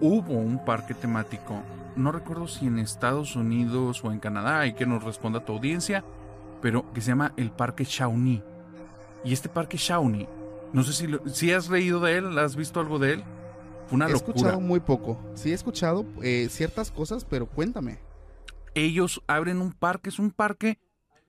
[0.00, 1.62] hubo un parque temático,
[1.96, 6.04] no recuerdo si en Estados Unidos o en Canadá, y que nos responda tu audiencia,
[6.60, 8.42] pero que se llama el Parque Shawnee.
[9.24, 10.28] Y este Parque Shawnee,
[10.72, 13.24] no sé si, lo- si has leído de él, ¿has visto algo de él?
[13.86, 14.34] Fue una he locura.
[14.36, 15.18] escuchado muy poco.
[15.34, 17.98] Sí he escuchado eh, ciertas cosas, pero cuéntame.
[18.74, 20.80] ellos abren un parque, es un parque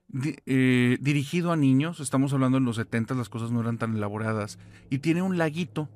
[0.07, 3.95] di- eh, dirigido a niños, estamos hablando en los 70 las cosas no eran tan
[3.95, 4.57] elaboradas,
[4.89, 5.87] y tiene un laguito,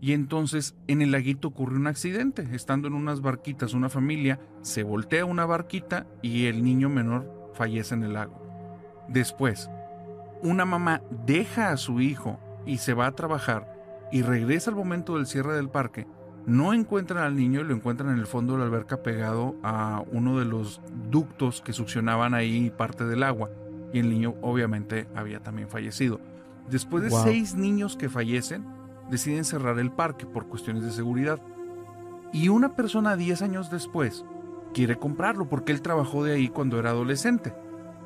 [0.00, 4.82] y entonces en el laguito ocurre un accidente, estando en unas barquitas una familia, se
[4.82, 8.40] voltea una barquita y el niño menor fallece en el lago.
[9.08, 9.70] Después,
[10.42, 15.16] una mamá deja a su hijo y se va a trabajar y regresa al momento
[15.16, 16.06] del cierre del parque
[16.48, 20.02] no encuentran al niño y lo encuentran en el fondo de la alberca pegado a
[20.12, 20.80] uno de los
[21.10, 23.50] ductos que succionaban ahí parte del agua.
[23.92, 26.20] Y el niño obviamente había también fallecido.
[26.70, 27.22] Después de Wow.
[27.22, 28.64] seis niños que fallecen,
[29.10, 31.40] deciden cerrar el parque por cuestiones de seguridad.
[32.32, 34.24] Y una persona 10 años después
[34.74, 37.54] quiere comprarlo porque él trabajó de ahí cuando era adolescente.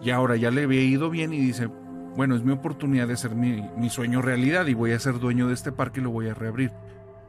[0.00, 1.68] Y ahora ya le había ido bien y dice,
[2.16, 5.54] bueno, es mi oportunidad de hacer mi, sueño realidad y voy a ser dueño de
[5.54, 6.72] este parque y lo voy a reabrir.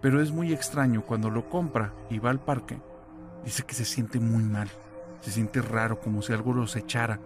[0.01, 2.77] Pero es muy extraño cuando lo compra y va al parque.
[3.45, 4.69] Dice que se siente muy mal.
[5.21, 7.19] Se siente raro, como si algo los echara.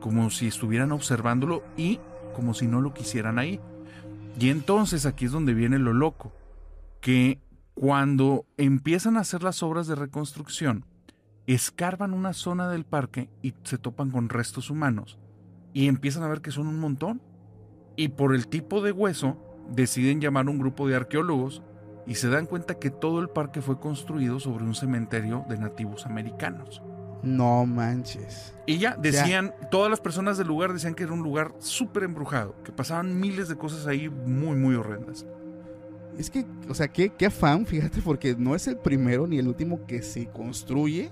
[0.00, 2.00] Como si estuvieran observándolo y
[2.34, 3.60] como si no lo quisieran ahí.
[4.38, 6.32] Y entonces aquí es donde viene lo loco.
[7.00, 7.40] Que
[7.74, 10.84] cuando empiezan a hacer las obras de reconstrucción,
[11.46, 15.18] escarban una zona del parque y se topan con restos humanos.
[15.72, 17.20] Y empiezan a ver que son un montón.
[17.96, 19.38] Y por el tipo de hueso,
[19.70, 21.62] deciden llamar a un grupo de arqueólogos
[22.06, 26.06] y se dan cuenta que todo el parque fue construido sobre un cementerio de nativos
[26.06, 26.82] americanos.
[27.22, 28.52] No manches.
[28.66, 32.54] Y ya decían, todas las personas del lugar decían que era un lugar súper embrujado,
[32.64, 35.26] que pasaban miles de cosas ahí muy, muy horrendas.
[36.18, 39.48] Es que, o sea, qué, qué afán, fíjate, porque no es el primero ni el
[39.48, 41.10] último que se construye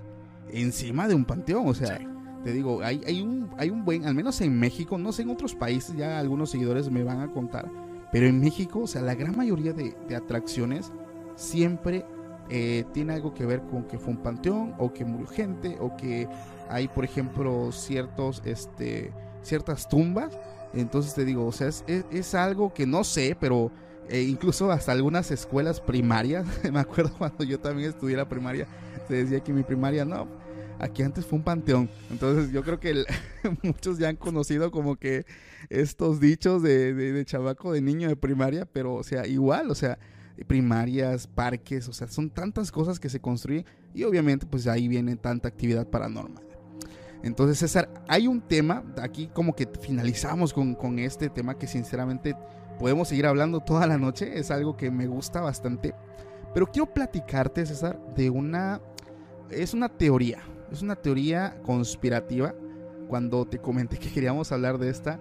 [0.53, 1.67] encima de un panteón.
[1.69, 2.07] O sea, Sí.
[2.45, 5.31] te digo, hay, hay, un, hay un buen, al menos en México, no sé en
[5.31, 7.71] otros países, ya algunos seguidores me van a contar,
[8.13, 10.91] pero en México, o sea, la gran mayoría de, de atracciones
[11.37, 12.05] siempre
[12.51, 15.96] eh, tiene algo que ver con que fue un panteón o que murió gente o
[15.96, 16.28] que
[16.68, 20.36] hay, por ejemplo, ciertos, este, ciertas tumbas.
[20.74, 23.72] Entonces te digo, o sea, es, es- algo que no sé, pero
[24.09, 28.66] eh, incluso hasta algunas escuelas primarias, me acuerdo cuando yo también estudié la primaria,
[29.09, 30.28] se decía que mi primaria no,
[30.78, 31.88] aquí antes fue un panteón.
[32.11, 33.05] Entonces yo creo que
[33.62, 35.24] muchos ya han conocido como que
[35.68, 39.74] estos dichos de, de, de chavaco, de niño de primaria, pero o sea, igual, o
[39.74, 39.98] sea,
[40.47, 43.64] primarias, parques, o sea, son tantas cosas que se construyen
[43.95, 46.45] y obviamente pues ahí viene tanta actividad paranormal.
[47.22, 52.34] Entonces, César, hay un tema, aquí como que finalizamos con, con este tema que sinceramente
[52.78, 55.95] podemos seguir hablando toda la noche, es algo que me gusta bastante,
[56.55, 58.80] pero quiero platicarte, César, de una,
[59.51, 60.41] es una teoría,
[60.72, 62.55] es una teoría conspirativa,
[63.09, 65.20] cuando te comenté que queríamos hablar de esta,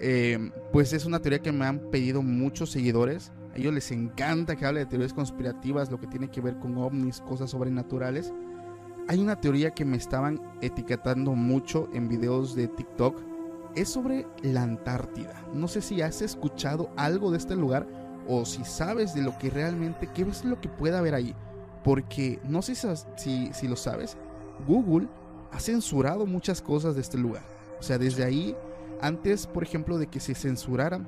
[0.00, 4.66] eh, pues es una teoría que me han pedido muchos seguidores, ellos les encanta que
[4.66, 8.32] hable de teorías conspirativas, lo que tiene que ver con ovnis, cosas sobrenaturales,
[9.08, 13.18] hay una teoría que me estaban etiquetando mucho en videos de TikTok.
[13.74, 15.46] Es sobre la Antártida.
[15.54, 17.86] No sé si has escuchado algo de este lugar
[18.28, 21.34] o si sabes de lo que realmente, qué es lo que puede haber ahí.
[21.84, 22.86] Porque no sé si,
[23.16, 24.18] si, si lo sabes,
[24.66, 25.08] Google
[25.52, 27.42] ha censurado muchas cosas de este lugar.
[27.80, 28.54] O sea, desde ahí,
[29.00, 31.00] antes, por ejemplo, de que se censurara,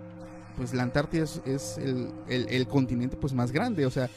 [0.61, 3.86] pues la Antártida es, es el, el, el continente pues más grande.
[3.86, 4.11] O sea,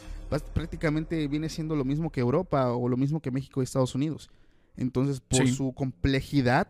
[0.53, 4.29] prácticamente viene siendo lo mismo que Europa o lo mismo que México y Estados Unidos.
[4.75, 5.53] Entonces, por Sí.
[5.53, 6.67] su complejidad,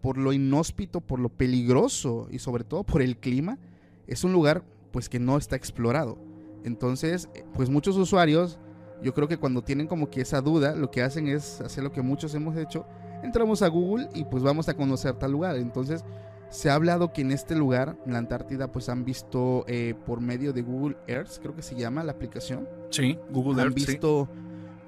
[0.00, 3.58] por lo inhóspito, por lo peligroso y sobre todo por el clima,
[4.06, 6.16] es un lugar pues que no está explorado.
[6.64, 8.58] Entonces, eh, pues muchos usuarios,
[9.02, 11.92] yo creo que cuando tienen como que esa duda, lo que hacen es hacer lo
[11.92, 12.86] que muchos hemos hecho,
[13.22, 15.56] entramos a Google y pues vamos a conocer tal lugar.
[15.56, 16.04] Entonces,
[16.50, 20.20] Se ha hablado que en este lugar, en la Antártida, pues han visto eh, por
[20.20, 23.86] medio de Google Earth, creo que se llama la aplicación, Sí, Google han Earth, sí.
[23.86, 24.28] visto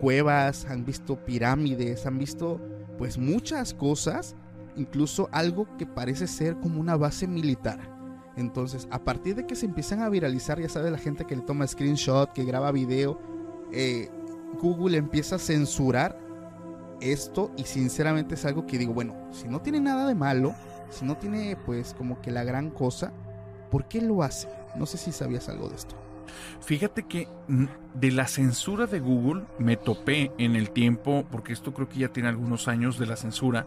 [0.01, 2.61] cuevas, han visto pirámides, han visto
[2.99, 4.35] pues muchas cosas,
[4.77, 7.79] incluso algo que parece ser como una base militar.
[8.37, 11.43] Entonces, a partir de que se empiezan a viralizar, ya sabes, la gente que le
[11.43, 13.21] toma screenshot, que graba video,
[13.73, 14.09] eh,
[14.61, 16.19] Google empieza a censurar
[17.01, 20.55] esto y sinceramente es algo que digo, bueno, si no tiene nada de malo,
[20.93, 23.13] si no tiene pues como que la gran cosa,
[23.71, 24.49] ¿por qué lo hace?
[24.77, 25.97] No sé si sabías algo de esto.
[26.61, 27.29] Fíjate que
[27.95, 32.09] de la censura de Google me topé en el tiempo, porque esto creo que ya
[32.09, 33.67] tiene algunos años de la censura,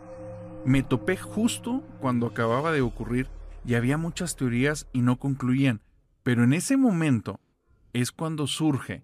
[0.66, 3.28] me topé justo cuando acababa de ocurrir
[3.66, 5.82] y había muchas teorías y no concluían.
[6.24, 7.40] Pero en ese momento
[7.94, 9.04] es cuando surge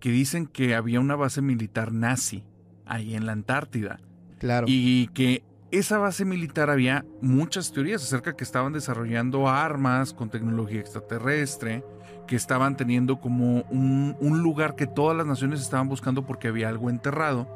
[0.00, 2.44] que dicen que había una base militar nazi
[2.86, 4.00] ahí en la Antártida
[4.38, 4.66] Claro.
[4.68, 10.80] y que esa base militar había muchas teorías acerca que estaban desarrollando armas con tecnología
[10.80, 11.82] extraterrestre,
[12.26, 16.68] que estaban teniendo como un, un lugar que todas las naciones estaban buscando porque había
[16.68, 17.48] algo enterrado.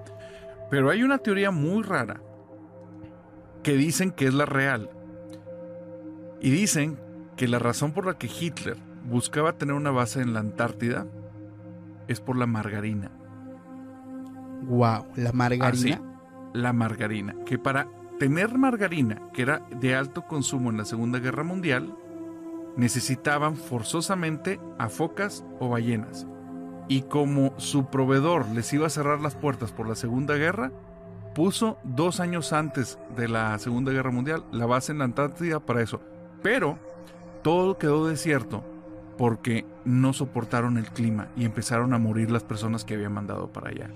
[0.70, 2.20] Pero hay una teoría muy rara
[3.62, 4.90] que dicen que es la real.
[6.40, 6.98] Y dicen
[7.36, 11.06] que la razón por la que Hitler buscaba tener una base en la Antártida
[12.08, 13.10] es por la margarina.
[14.62, 15.66] wow, la margarina.
[15.68, 15.98] Ah, sí,
[16.54, 17.34] la margarina.
[17.44, 17.88] Que para
[18.18, 21.94] tener margarina, que era de alto consumo en la Segunda Guerra Mundial,
[22.76, 26.26] necesitaban forzosamente a focas o ballenas.
[26.88, 30.70] Y como su proveedor les iba a cerrar las puertas por la Segunda Guerra,
[31.34, 35.82] puso dos años antes de la Segunda Guerra Mundial la base en la Antártida para
[35.82, 36.00] eso.
[36.42, 36.78] Pero
[37.42, 38.64] todo quedó desierto
[39.18, 43.70] porque no soportaron el clima y empezaron a morir las personas que había mandado para
[43.70, 43.90] allá.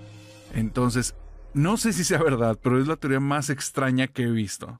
[0.53, 1.15] Entonces,
[1.53, 4.79] no sé si sea verdad, pero es la teoría más extraña que he visto.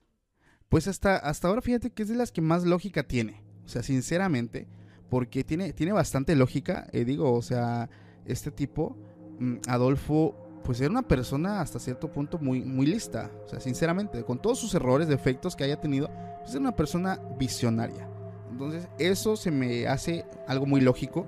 [0.70, 3.44] Pues hasta, hasta ahora fíjate que es de las que más lógica tiene.
[3.66, 4.68] O sea, sinceramente,
[5.10, 6.88] porque tiene, tiene bastante lógica.
[6.94, 7.90] eh, digo, o sea,
[8.26, 8.98] este tipo,
[9.40, 13.32] mm, Adolfo, pues era una persona hasta cierto punto muy, muy lista.
[13.46, 16.10] O sea, sinceramente, con todos sus errores, defectos que haya tenido,
[16.40, 18.08] pues era una persona visionaria.
[18.50, 21.28] Entonces, eso se me hace algo muy lógico.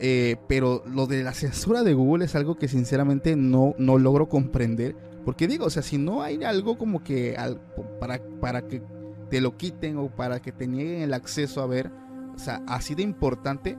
[0.00, 4.28] Eh, pero lo de la censura de Google es algo que sinceramente no, no logro
[4.28, 4.96] comprender.
[5.24, 7.60] Porque digo, o sea, si no hay algo como que al-
[8.00, 8.82] para, para que
[9.28, 11.90] te lo quiten o para que te nieguen el acceso a ver,
[12.34, 13.76] o sea, así de importante,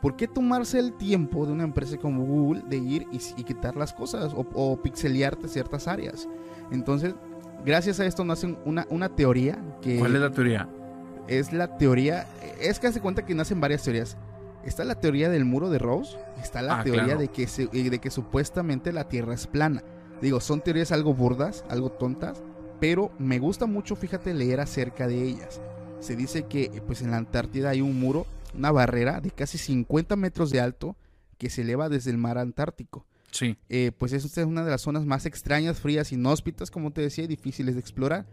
[0.00, 3.76] ¿por qué tomarse el tiempo de una empresa como Google de ir y, y quitar
[3.76, 6.26] las cosas o, o pixelearte ciertas áreas?
[6.72, 7.14] Entonces,
[7.66, 10.68] gracias a esto nacen una, una teoría que ¿Cuál es la teoría?
[11.28, 12.26] es la teoría,
[12.58, 14.16] es que hace cuenta que nacen varias teorías.
[14.68, 17.20] Está la teoría del muro de Rose, está la Ah, teoría claro.
[17.20, 19.82] de, que se- eh, de que supuestamente la Tierra es plana.
[20.20, 22.42] Digo, son teorías algo burdas, algo tontas,
[22.80, 25.60] pero me gusta mucho, fíjate, leer acerca de ellas.
[26.00, 29.58] Se dice que eh, pues en la Antártida hay un muro, una barrera de casi
[29.58, 30.96] 50 metros de alto
[31.38, 33.06] que se eleva desde el mar Antártico.
[33.30, 33.56] Sí.
[33.68, 37.24] Eh, pues esta es una de las zonas más extrañas, frías, inhóspitas, como te decía,
[37.24, 38.26] y difíciles de explorar.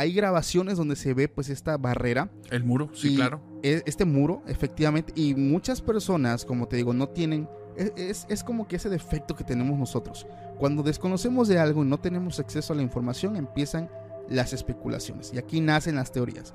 [0.00, 3.42] Hay grabaciones donde se ve pues esta barrera El muro, sí, claro.
[3.62, 7.46] e- este muro, efectivamente, y muchas personas, como te digo, no tienen,
[7.76, 10.26] es, es- es como que ese defecto que tenemos nosotros.
[10.58, 13.90] Cuando desconocemos de algo y no tenemos acceso a la información, empiezan
[14.30, 15.32] las especulaciones.
[15.34, 16.54] Y aquí nacen las teorías.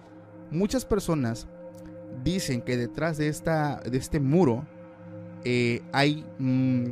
[0.50, 1.48] Muchas personas
[2.24, 4.66] dicen que detrás de, esta, de este muro
[5.44, 6.86] eh, hay mm,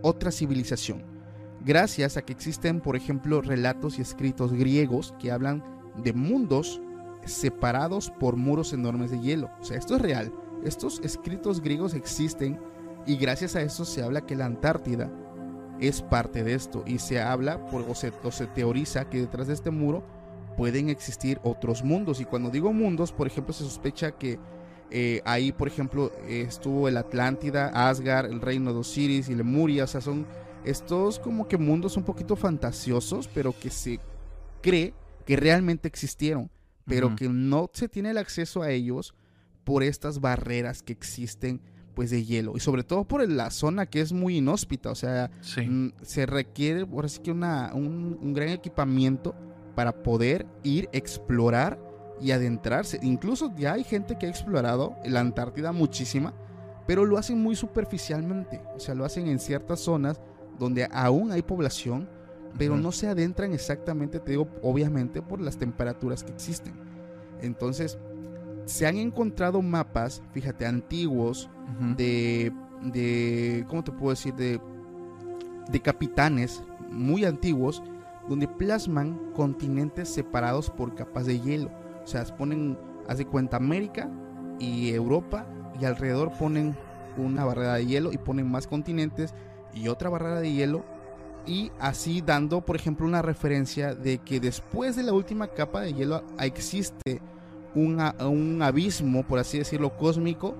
[0.00, 1.02] otra civilización.
[1.66, 5.62] Gracias a que existen, por ejemplo, relatos y escritos griegos que hablan
[5.96, 6.80] de mundos
[7.24, 9.50] separados por muros enormes de hielo.
[9.60, 10.32] O sea, esto es real.
[10.64, 12.58] Estos escritos griegos existen
[13.06, 15.10] y gracias a eso se habla que la Antártida
[15.80, 19.48] es parte de esto y se habla por- o, se, o se teoriza que detrás
[19.48, 20.02] de este muro
[20.56, 24.38] pueden existir otros mundos y cuando digo mundos, por ejemplo, se sospecha que
[24.90, 29.86] eh, ahí, por ejemplo, estuvo el Atlántida, Asgard, el reino de Osiris y Lemuria, o
[29.86, 30.26] sea, son
[30.64, 33.98] estos como que mundos un poquito fantasiosos, pero que se
[34.60, 34.92] cree
[35.24, 36.50] que realmente existieron,
[36.84, 39.14] pero que no se tiene el acceso a ellos
[39.64, 41.60] por estas barreras que existen
[41.94, 45.30] pues de hielo y sobre todo por la zona que es muy inhóspita, o sea,
[45.42, 45.60] Sí.
[45.68, 49.34] mm, se requiere ahora sí que una, un, un gran equipamiento
[49.74, 51.78] para poder ir, explorar
[52.20, 52.98] y adentrarse.
[53.02, 56.32] Incluso ya hay gente que ha explorado la Antártida muchísima,
[56.86, 60.20] pero lo hacen muy superficialmente, o sea, lo hacen en ciertas zonas
[60.58, 62.08] donde aún hay población,
[62.58, 66.74] pero no se adentran exactamente, te digo, obviamente por las temperaturas que existen.
[67.40, 67.98] Entonces,
[68.66, 71.48] se han encontrado mapas, fíjate, antiguos,
[71.96, 74.34] de, de ¿cómo te puedo decir?
[74.34, 74.60] De,
[75.70, 77.82] de capitanes muy antiguos
[78.28, 81.70] donde plasman continentes separados por capas de hielo.
[82.04, 82.78] O sea, ponen,
[83.08, 84.10] haz de cuenta, América
[84.58, 85.46] y Europa
[85.80, 86.76] y alrededor ponen
[87.16, 89.34] una barrera de hielo y ponen más continentes
[89.74, 90.84] y otra barrera de hielo
[91.46, 95.94] y así dando, por ejemplo, una referencia de que después de la última capa de
[95.94, 97.20] hielo existe
[97.74, 100.56] un, un abismo, por así decirlo, cósmico,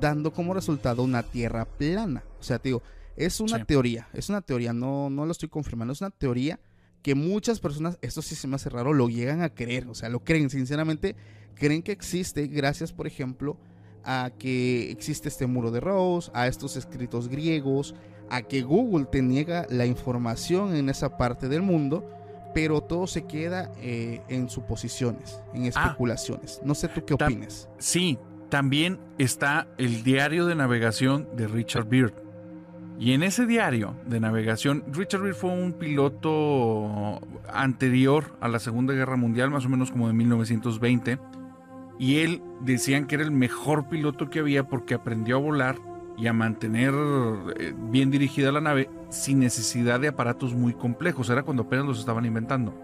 [0.00, 2.24] dando como resultado una Tierra plana.
[2.40, 2.82] O sea, te digo,
[3.16, 6.60] es una teoría, es una teoría, no, no lo estoy confirmando, es una teoría
[7.02, 10.08] que muchas personas, esto sí se me hace raro, lo llegan a creer, o sea,
[10.08, 11.16] lo creen, sinceramente,
[11.54, 13.56] creen que existe gracias, por ejemplo,
[14.04, 17.94] a que existe este muro de Rose, a estos escritos griegos,
[18.30, 22.08] a que Google te niega la información en esa parte del mundo,
[22.54, 25.68] pero todo se queda eh, en suposiciones, en ah.
[25.68, 26.60] especulaciones.
[26.64, 27.68] no sé tú qué opines.
[27.78, 28.18] Sí,
[28.48, 32.14] también está el diario de navegación de Richard Beard.
[32.98, 37.20] Y en ese diario de navegación, Richard Beard fue un piloto
[37.52, 41.18] anterior a la Segunda Guerra Mundial, más o menos como de 1920.
[42.00, 45.76] Y él decían que era el mejor piloto que había porque aprendió a volar
[46.18, 46.92] y a mantener
[47.58, 51.30] eh, bien dirigida la nave sin necesidad de aparatos muy complejos.
[51.30, 52.74] Era cuando apenas los estaban inventando.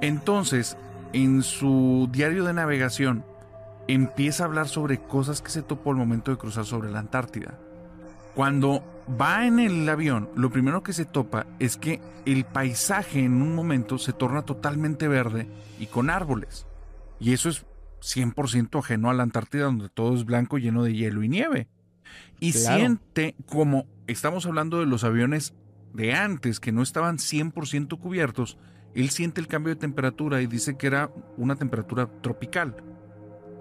[0.00, 0.76] Entonces,
[1.12, 3.24] en su diario de navegación,
[3.86, 7.58] empieza a hablar sobre cosas que se topó al momento de cruzar sobre la Antártida.
[8.34, 8.82] Cuando
[9.20, 13.54] va en el avión, lo primero que se topa es que el paisaje en un
[13.54, 15.46] momento se torna totalmente verde
[15.78, 16.66] y con árboles.
[17.20, 17.64] Y eso es
[18.00, 21.68] 100% ajeno a la Antártida donde todo es blanco lleno de hielo y nieve.
[22.40, 25.54] Y siente como estamos hablando de los aviones
[25.94, 28.58] de antes que no estaban 100% cubiertos,
[28.94, 32.76] él siente el cambio de temperatura y dice que era una temperatura tropical.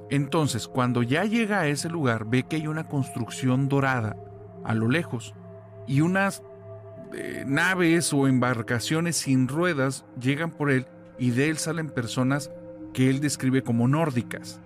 [0.09, 4.17] Entonces, cuando ya llega a ese lugar, ve que hay una construcción dorada
[4.65, 5.33] a lo lejos
[5.87, 6.43] y unas
[7.13, 10.85] eh, naves o embarcaciones sin ruedas llegan por él
[11.17, 12.51] y de él salen personas
[12.93, 14.59] que él describe como nórdicas.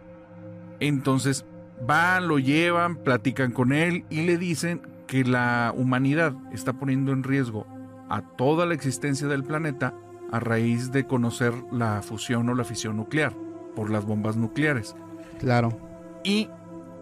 [0.79, 1.45] Entonces
[1.81, 7.23] Van, lo llevan, platican con él y le dicen que la humanidad está poniendo en
[7.23, 7.67] riesgo
[8.09, 9.93] a toda la existencia del planeta
[10.31, 13.33] a raíz de conocer la fusión o la fisión nuclear
[13.75, 14.95] por las bombas nucleares.
[15.39, 15.77] Claro.
[16.23, 16.49] Y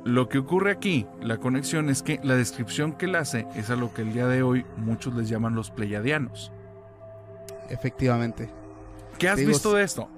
[0.03, 3.75] lo que ocurre aquí, la conexión es que la descripción que él hace es a
[3.75, 6.51] lo que el día de hoy muchos les llaman los pleiadianos.
[7.69, 8.49] Efectivamente.
[9.17, 10.09] ¿Qué has visto de esto?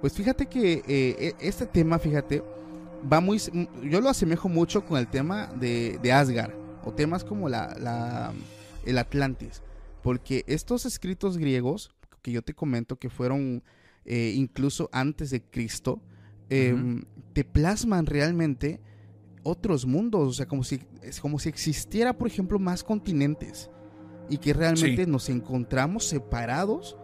[0.00, 2.42] Pues fíjate que eh, e, este tema, fíjate,
[3.10, 3.38] va muy.
[3.82, 6.52] Yo lo asemejo mucho con el tema de, de Asgard.
[6.84, 8.32] O temas como la,
[8.84, 9.62] el Atlantis.
[10.02, 13.62] Porque estos escritos griegos, que yo te comento que fueron
[14.04, 16.02] eh, incluso antes de Cristo,
[16.50, 18.80] em, te plasman realmente
[19.42, 20.28] otros mundos.
[20.28, 23.70] O sea, como si, es como si existiera, por ejemplo, más continentes.
[24.28, 26.96] Y que realmente nos encontramos separados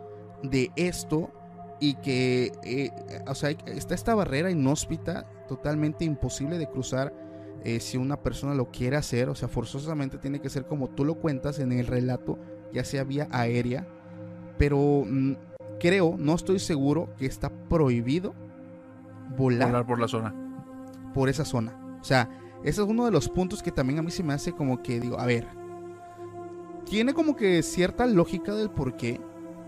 [0.42, 1.32] de esto
[1.80, 2.90] y que, eh,
[3.26, 7.12] o sea, está esta barrera inhóspita, totalmente imposible de cruzar
[7.64, 11.04] eh, si una persona lo quiere hacer, o sea, forzosamente tiene que ser como tú
[11.04, 12.38] lo cuentas en el relato,
[12.72, 13.86] ya sea vía aérea,
[14.58, 15.32] pero mm,
[15.80, 18.34] creo, no estoy seguro que está prohibido
[19.36, 20.34] volar, volar por la zona.
[21.14, 21.98] Por esa zona.
[22.00, 22.28] O sea,
[22.62, 25.00] ese es uno de los puntos que también a mí se me hace como que
[25.00, 25.46] digo, a ver,
[26.84, 29.20] tiene como que cierta lógica del por qué,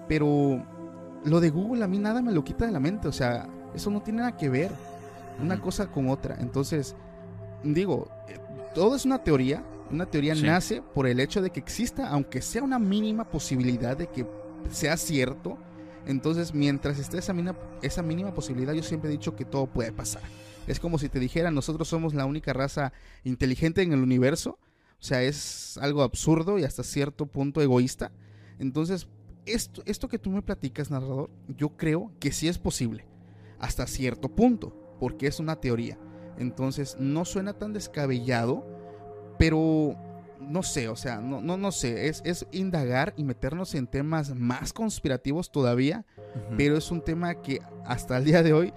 [0.08, 0.64] pero
[1.24, 3.90] lo de Google a mí nada me lo quita de la mente, o sea, eso
[3.90, 4.72] no tiene nada que ver
[5.40, 6.36] una cosa con otra.
[6.40, 6.94] Entonces,
[7.62, 8.38] digo, eh,
[8.74, 12.62] todo es una teoría, una teoría nace por el hecho de que exista, aunque sea
[12.62, 14.26] una mínima posibilidad de que
[14.70, 15.58] sea cierto,
[16.06, 19.92] entonces mientras esté esa mínima, esa mínima posibilidad, yo siempre he dicho que todo puede
[19.92, 20.22] pasar.
[20.66, 22.92] Es como si te dijeran, nosotros somos la única raza
[23.24, 24.58] inteligente en el universo.
[25.00, 28.12] O sea, es algo absurdo y hasta cierto punto egoísta.
[28.60, 29.08] Entonces,
[29.46, 33.04] esto, esto que tú me platicas, narrador, yo creo que sí es posible,
[33.58, 35.98] hasta cierto punto, porque es una teoría.
[36.38, 38.64] Entonces, no suena tan descabellado,
[39.38, 39.96] pero
[40.40, 44.34] no sé, o sea, no, no, no sé, es, es indagar y meternos en temas
[44.34, 46.04] más conspirativos todavía,
[46.56, 48.72] pero es un tema que hasta el día de hoy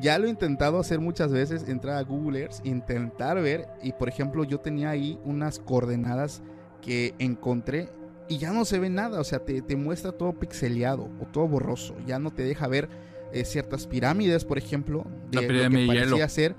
[0.00, 4.08] ya lo he intentado hacer muchas veces, entrar a Google Earth, intentar ver, y por
[4.08, 6.42] ejemplo yo tenía ahí unas coordenadas
[6.80, 7.90] que encontré
[8.32, 11.94] y ya no se ve nada, o sea, te, muestra todo pixeleado o todo borroso,
[12.06, 12.88] ya no te deja ver
[13.30, 16.56] eh, ciertas pirámides, por ejemplo, de lo que parecía ser,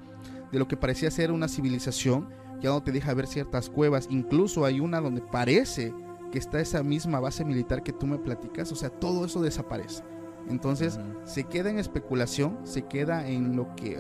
[0.52, 2.30] de lo que parecía ser una civilización,
[2.62, 5.92] ya no te deja ver ciertas cuevas, incluso hay una donde parece
[6.32, 10.04] que está esa misma base militar que tú me platicas, o sea, todo eso desaparece.
[10.48, 13.98] Entonces se queda en especulación, se queda en lo que,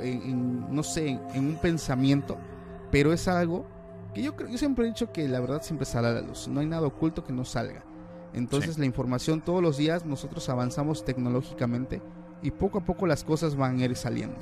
[0.69, 2.37] no sé, en un pensamiento,
[2.91, 3.65] pero es algo
[4.13, 6.47] que yo, yo siempre he dicho que la verdad siempre sale a la luz.
[6.47, 7.83] No hay nada oculto que no salga.
[8.33, 12.01] Entonces la información todos los días nosotros avanzamos tecnológicamente
[12.41, 14.37] y poco a poco las cosas van a ir saliendo.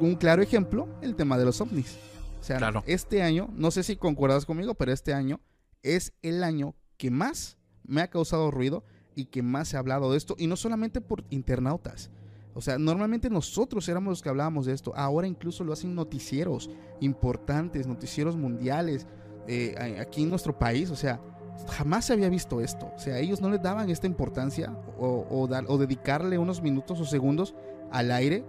[0.00, 1.98] Un claro ejemplo, el tema de los ovnis.
[2.40, 2.84] O sea, Claro.
[2.86, 5.40] este año, no sé si concuerdas conmigo, pero este año
[5.82, 8.84] es el año que más me ha causado ruido
[9.16, 12.10] y que más se ha hablado de esto, y no solamente por internautas.
[12.58, 16.68] O sea, normalmente nosotros éramos los que hablábamos de esto, ahora incluso lo hacen noticieros
[16.98, 19.06] importantes, noticieros mundiales,
[19.46, 21.20] eh, aquí en nuestro país, o sea,
[21.68, 22.90] jamás se había visto esto.
[22.96, 26.98] O sea, ellos no le daban esta importancia o, o dar- o dedicarle unos minutos
[27.00, 27.54] o segundos
[27.92, 28.44] al aire,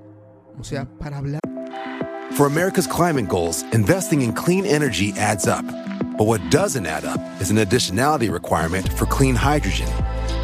[0.59, 1.39] o sea, para hablar.
[2.31, 5.63] For America's climate goals, investing in clean energy adds up.
[6.17, 9.87] But what doesn't add up is an additionality requirement for clean hydrogen.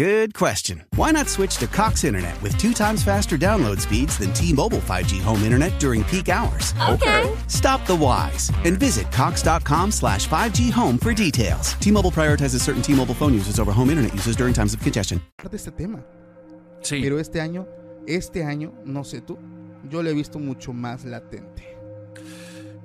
[0.00, 0.82] Good question.
[0.96, 5.20] Why not switch to Cox Internet with two times faster download speeds than T-Mobile 5G
[5.20, 6.72] home internet during peak hours?
[6.88, 7.30] Okay.
[7.48, 11.74] Stop the whys and visit cox.com slash 5G home for details.
[11.80, 15.20] T-Mobile prioritizes certain T-Mobile phone users over home internet users during times of congestion.
[15.42, 16.02] de este tema.
[16.80, 17.02] Sí.
[17.02, 17.66] Pero este año,
[18.06, 19.36] este año, no sé tú,
[19.90, 21.76] yo lo he visto mucho más latente.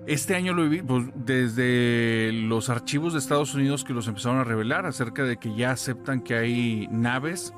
[0.08, 4.44] Este año lo vi pues, desde los archivos de Estados Unidos que los empezaron a
[4.44, 7.54] revelar acerca de que ya aceptan que hay naves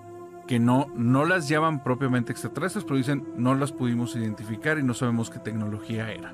[0.47, 4.93] que no, no las llaman propiamente extraterrestres, pero dicen no las pudimos identificar y no
[4.93, 6.33] sabemos qué tecnología era.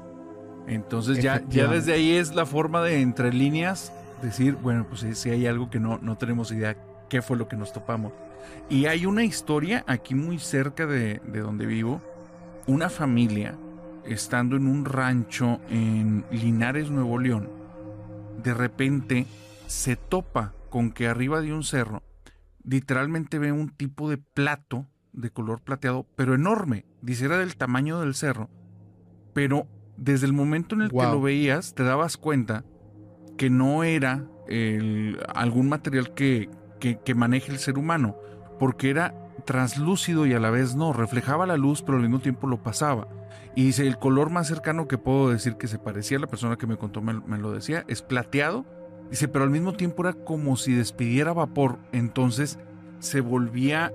[0.67, 3.91] Entonces ya, ya desde ahí es la forma de entre líneas
[4.21, 6.77] decir, bueno, pues si hay algo que no, no tenemos idea
[7.09, 8.13] qué fue lo que nos topamos.
[8.69, 12.01] Y hay una historia aquí muy cerca de, de donde vivo,
[12.67, 13.57] una familia
[14.05, 17.49] estando en un rancho en Linares, Nuevo León,
[18.43, 19.25] de repente
[19.67, 22.03] se topa con que arriba de un cerro
[22.63, 26.85] literalmente ve un tipo de plato de color plateado, pero enorme.
[27.01, 28.49] Dice, era del tamaño del cerro.
[29.33, 32.63] Pero desde el momento en el que lo veías, te dabas cuenta
[33.37, 36.49] que no era el- algún material que,
[36.79, 38.15] que, que maneje el ser humano,
[38.59, 39.13] porque era
[39.45, 43.07] translúcido y a la vez no, reflejaba la luz, pero al mismo tiempo lo pasaba.
[43.55, 46.55] Y dice, el color más cercano que puedo decir que se parecía a la persona
[46.57, 48.65] que me contó, me, me lo decía, es plateado.
[49.11, 51.77] Dice, pero al mismo tiempo era como si despidiera vapor.
[51.91, 52.57] Entonces
[52.99, 53.93] se volvía...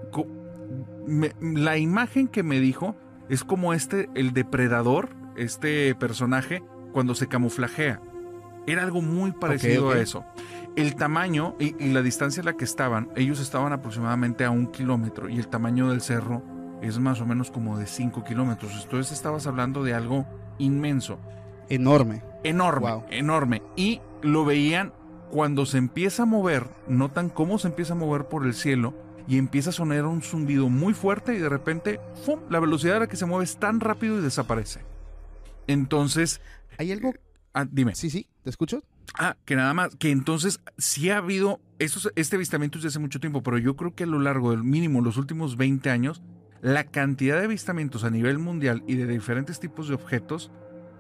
[1.07, 2.95] me- la imagen que me dijo
[3.29, 8.01] es como este, el depredador, este personaje, cuando se camuflajea.
[8.67, 10.25] Era algo muy parecido a eso.
[10.77, 14.67] El tamaño y, y la distancia a la que estaban, ellos estaban aproximadamente a un
[14.69, 16.43] kilómetro y el tamaño del cerro
[16.83, 18.73] es más o menos como de 5 kilómetros.
[18.83, 20.27] Entonces estabas hablando de algo
[20.59, 21.19] inmenso,
[21.69, 22.23] Enorme.
[22.45, 23.05] enorme, Wow.
[23.11, 23.63] enorme.
[23.77, 24.93] Y lo veían
[25.31, 28.95] cuando se empieza a mover, notan cómo se empieza a mover por el cielo
[29.27, 32.41] y empieza a sonar un zumbido muy fuerte y de repente, ¡fum!
[32.49, 34.81] La velocidad a la que se mueve es tan rápido y desaparece.
[35.67, 36.41] Entonces,
[36.79, 37.13] Hay algo...
[37.55, 37.95] ah, dime.
[37.95, 38.83] Sí, sí, ¿te escucho?
[39.19, 43.21] Ah, que nada más, que entonces sí ha habido estos, este avistamiento desde hace mucho
[43.21, 46.23] tiempo, pero yo creo que a lo largo del mínimo los últimos 20 años,
[46.61, 50.51] la cantidad de avistamientos a nivel mundial y de diferentes tipos de objetos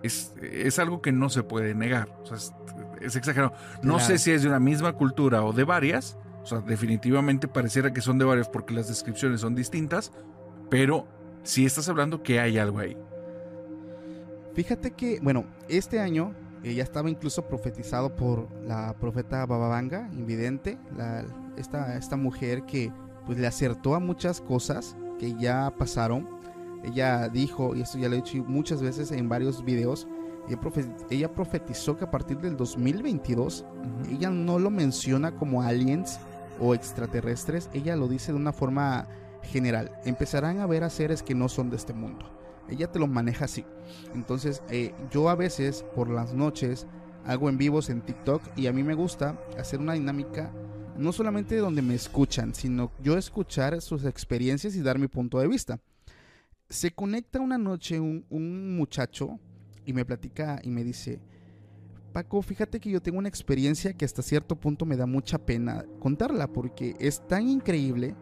[0.02, 2.08] es, es algo que no se puede negar.
[2.22, 2.52] O sea, es,
[3.00, 3.52] es exagerado.
[3.82, 3.98] No Claro.
[4.06, 6.16] sé si es de una misma cultura o de varias.
[6.42, 10.12] O sea, definitivamente pareciera que son de varias porque las descripciones son distintas,
[10.70, 11.06] pero
[11.42, 12.96] sí estás hablando que hay algo ahí.
[14.54, 20.78] Fíjate que, bueno, este año eh, ya estaba incluso profetizado por la profeta Bababanga, invidente,
[20.96, 21.24] la,
[21.56, 22.92] esta, esta mujer que
[23.26, 26.28] pues le acertó a muchas cosas que ya pasaron.
[26.84, 30.06] Ella dijo, y esto ya lo he dicho muchas veces en varios videos,
[30.48, 33.64] ella, profe- ella profetizó que a partir del 2022,
[34.10, 36.18] ella no lo menciona como aliens
[36.60, 39.06] o extraterrestres, ella lo dice de una forma
[39.42, 39.92] general.
[40.04, 42.26] Empezarán a ver a seres que no son de este mundo.
[42.68, 43.64] Ella te lo maneja así.
[44.14, 46.86] Entonces, eh, yo a veces por las noches
[47.26, 50.50] hago en vivos en TikTok y a mí me gusta hacer una dinámica
[50.98, 55.46] no solamente donde me escuchan, sino yo escuchar sus experiencias y dar mi punto de
[55.46, 55.80] vista.
[56.68, 59.38] Se conecta una noche un, muchacho
[59.86, 61.20] y me platica y me dice,
[62.12, 65.84] Paco, fíjate que yo tengo una experiencia que hasta cierto punto me da mucha pena
[66.00, 68.14] contarla porque es tan increíble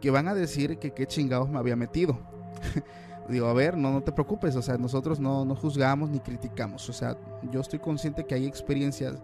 [0.00, 2.18] que van a decir que qué chingados me había metido.
[3.30, 6.86] Digo, a ver, no, no te preocupes, o sea, nosotros no, no juzgamos ni criticamos,
[6.90, 7.16] o sea,
[7.50, 9.22] yo estoy consciente que hay experiencias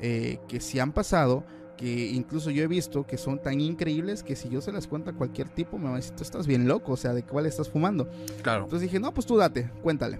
[0.00, 1.44] eh, que sí han pasado,
[1.78, 5.08] que incluso yo he visto que son tan increíbles que si yo se las cuento
[5.10, 7.46] a cualquier tipo me va a decir, tú estás bien loco, o sea, ¿de cuál
[7.46, 8.06] estás fumando?
[8.42, 8.64] Claro.
[8.64, 10.18] Entonces dije, no, pues tú date, cuéntale.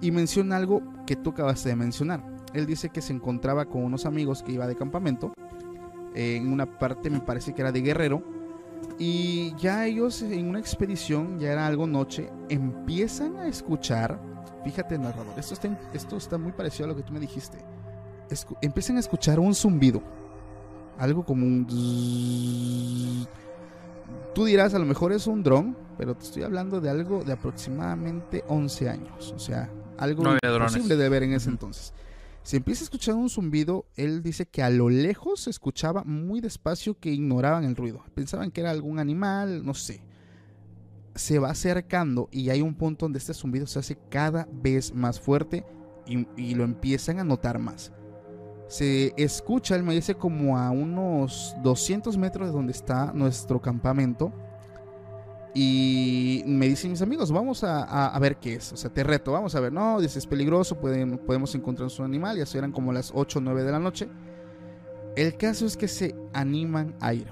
[0.00, 2.24] Y menciona algo que tú acabaste de mencionar.
[2.54, 5.34] Él dice que se encontraba con unos amigos que iba de campamento,
[6.14, 8.22] en una parte me parece que era de Guerrero,
[8.98, 14.18] y ya ellos en una expedición, ya era algo noche, empiezan a escuchar,
[14.64, 17.58] fíjate narrador, esto está, esto está muy parecido a lo que tú me dijiste,
[18.30, 20.02] Escu- empiezan a escuchar un zumbido,
[20.98, 23.26] algo como un...
[24.34, 27.32] Tú dirás, a lo mejor es un dron, pero te estoy hablando de algo de
[27.32, 31.92] aproximadamente 11 años, o sea, algo No imposible de ver en ese entonces.
[32.42, 36.40] Se empieza a escuchar un zumbido, él dice que a lo lejos se escuchaba muy
[36.40, 38.02] despacio que ignoraban el ruido.
[38.14, 40.02] Pensaban que era algún animal, no sé.
[41.14, 45.20] Se va acercando y hay un punto donde este zumbido se hace cada vez más
[45.20, 45.66] fuerte
[46.06, 47.92] y, y lo empiezan a notar más.
[48.68, 54.32] Se escucha, él me dice, como a unos 200 metros de donde está nuestro campamento.
[55.54, 58.72] Y me dicen mis amigos, vamos a, a- ver qué es.
[58.72, 59.72] O sea, te reto, vamos a ver.
[59.72, 62.36] No, es peligroso, pueden, podemos encontrar un animal.
[62.36, 64.08] Ya eran como las 8 o 9 de la noche.
[65.16, 67.26] El caso es que se animan a ir.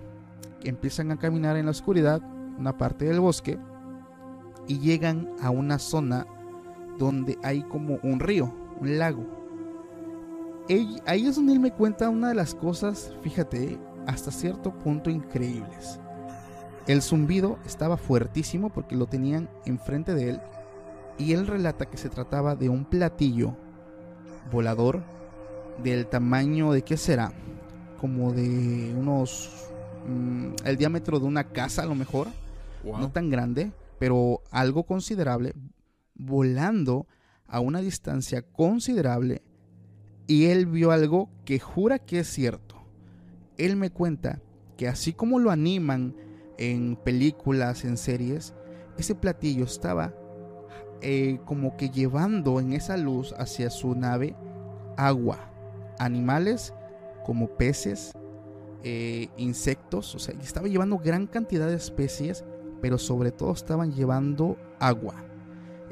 [0.64, 2.20] Empiezan a caminar en la oscuridad,
[2.58, 3.58] una parte del bosque,
[4.66, 6.26] y llegan a una zona
[6.98, 9.35] donde hay como un río, un lago.
[10.68, 15.10] Ell- ahí es donde él me cuenta una de las cosas, fíjate, hasta cierto punto
[15.10, 16.00] increíbles.
[16.86, 20.40] El zumbido estaba fuertísimo porque lo tenían enfrente de él
[21.18, 23.56] y él relata que se trataba de un platillo
[24.52, 25.02] volador
[25.82, 27.32] del tamaño de qué será,
[28.00, 29.50] como de unos
[30.08, 32.28] mm, el diámetro de una casa a lo mejor,
[32.84, 32.98] Wow.
[32.98, 35.54] no tan grande, pero algo considerable,
[36.14, 37.06] volando
[37.48, 39.42] a una distancia considerable
[40.26, 42.76] y él vio algo que jura que es cierto.
[43.58, 44.40] Él me cuenta
[44.76, 46.14] que así como lo animan
[46.58, 48.54] en películas, en series,
[48.98, 50.14] ese platillo estaba
[51.02, 54.34] eh, como que llevando en esa luz hacia su nave
[54.96, 55.50] agua,
[55.98, 56.72] animales
[57.24, 58.12] como peces,
[58.82, 62.44] eh, insectos, o sea, estaba llevando gran cantidad de especies,
[62.80, 65.14] pero sobre todo estaban llevando agua.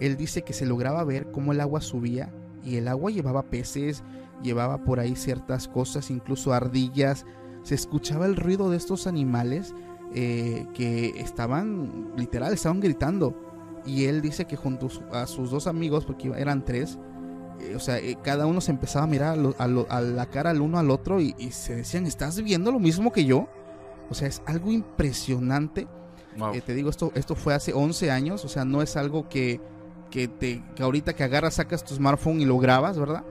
[0.00, 2.32] Él dice que se lograba ver cómo el agua subía
[2.64, 4.02] y el agua llevaba peces,
[4.42, 7.24] llevaba por ahí ciertas cosas, incluso ardillas.
[7.62, 9.74] Se escuchaba el ruido de estos animales
[10.14, 13.34] eh, que estaban, literal, estaban gritando.
[13.86, 16.98] Y él dice que junto a sus dos amigos, porque eran tres,
[17.60, 20.00] eh, o sea, eh, cada uno se empezaba a mirar a, lo- a lo- a
[20.00, 23.24] la cara al uno al otro y, y se decían, ¿estás viendo lo mismo que
[23.24, 23.48] yo?
[24.10, 25.86] O sea, es algo impresionante.
[26.38, 26.54] Wow.
[26.54, 29.60] Eh, te digo, esto, esto fue hace 11 años, o sea, no es algo que,
[30.10, 33.22] que, te, que ahorita que agarras, sacas tu smartphone y lo grabas, ¿verdad?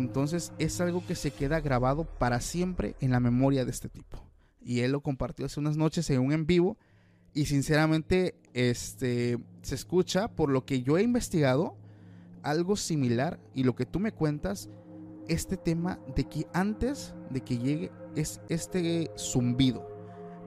[0.00, 4.18] Entonces es algo que se queda grabado para siempre en la memoria de este tipo.
[4.62, 6.76] Y él lo compartió hace unas noches en un en vivo
[7.34, 11.76] y sinceramente este, se escucha, por lo que yo he investigado,
[12.42, 14.68] algo similar y lo que tú me cuentas,
[15.28, 19.86] este tema de que antes de que llegue es este zumbido.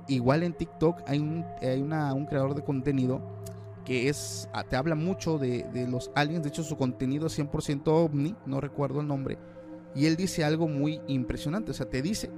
[0.08, 3.22] Igual en TikTok hay un, hay una- un creador de contenido
[3.85, 7.38] que es ah, te habla mucho de, de los aliens, de hecho su contenido es
[7.38, 9.38] 100% ovni, no recuerdo el nombre,
[9.95, 12.31] y él dice algo muy impresionante, o sea, te dice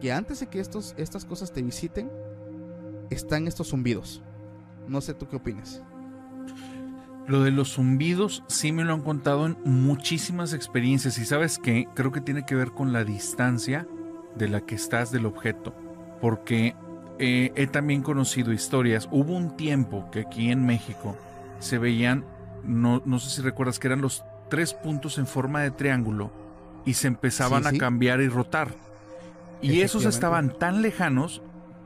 [0.00, 2.10] que antes de que estos, estas cosas te visiten,
[3.10, 4.22] están estos zumbidos.
[4.88, 5.82] No sé tú qué opinas.
[7.26, 11.86] Lo de los zumbidos sí me lo han contado en muchísimas experiencias y sabes qué,
[11.94, 13.86] creo que tiene que ver con la distancia
[14.36, 15.72] de la que estás del objeto,
[16.20, 16.74] porque
[17.18, 21.16] eh, he también conocido historias, hubo un tiempo que aquí en México
[21.60, 22.24] se veían,
[22.64, 26.32] no, no sé si recuerdas que eran los tres puntos en forma de triángulo
[26.84, 27.76] y se empezaban Sí, sí.
[27.76, 28.68] a cambiar y rotar.
[29.60, 31.40] Y esos estaban tan lejanos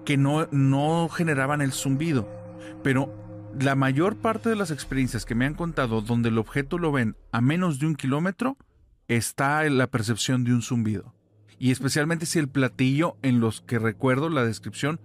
[0.06, 2.26] que no, no generaban el zumbido.
[2.82, 3.12] Pero
[3.60, 7.16] la mayor parte de las experiencias que me han contado donde el objeto lo ven
[7.32, 8.56] a menos de un kilómetro,
[9.08, 11.14] está en la percepción de un zumbido.
[11.58, 15.00] Y especialmente si el platillo, en los que recuerdo la descripción,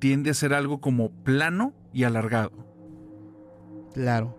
[0.00, 2.50] tiende a ser algo como plano y alargado.
[3.94, 4.36] Claro.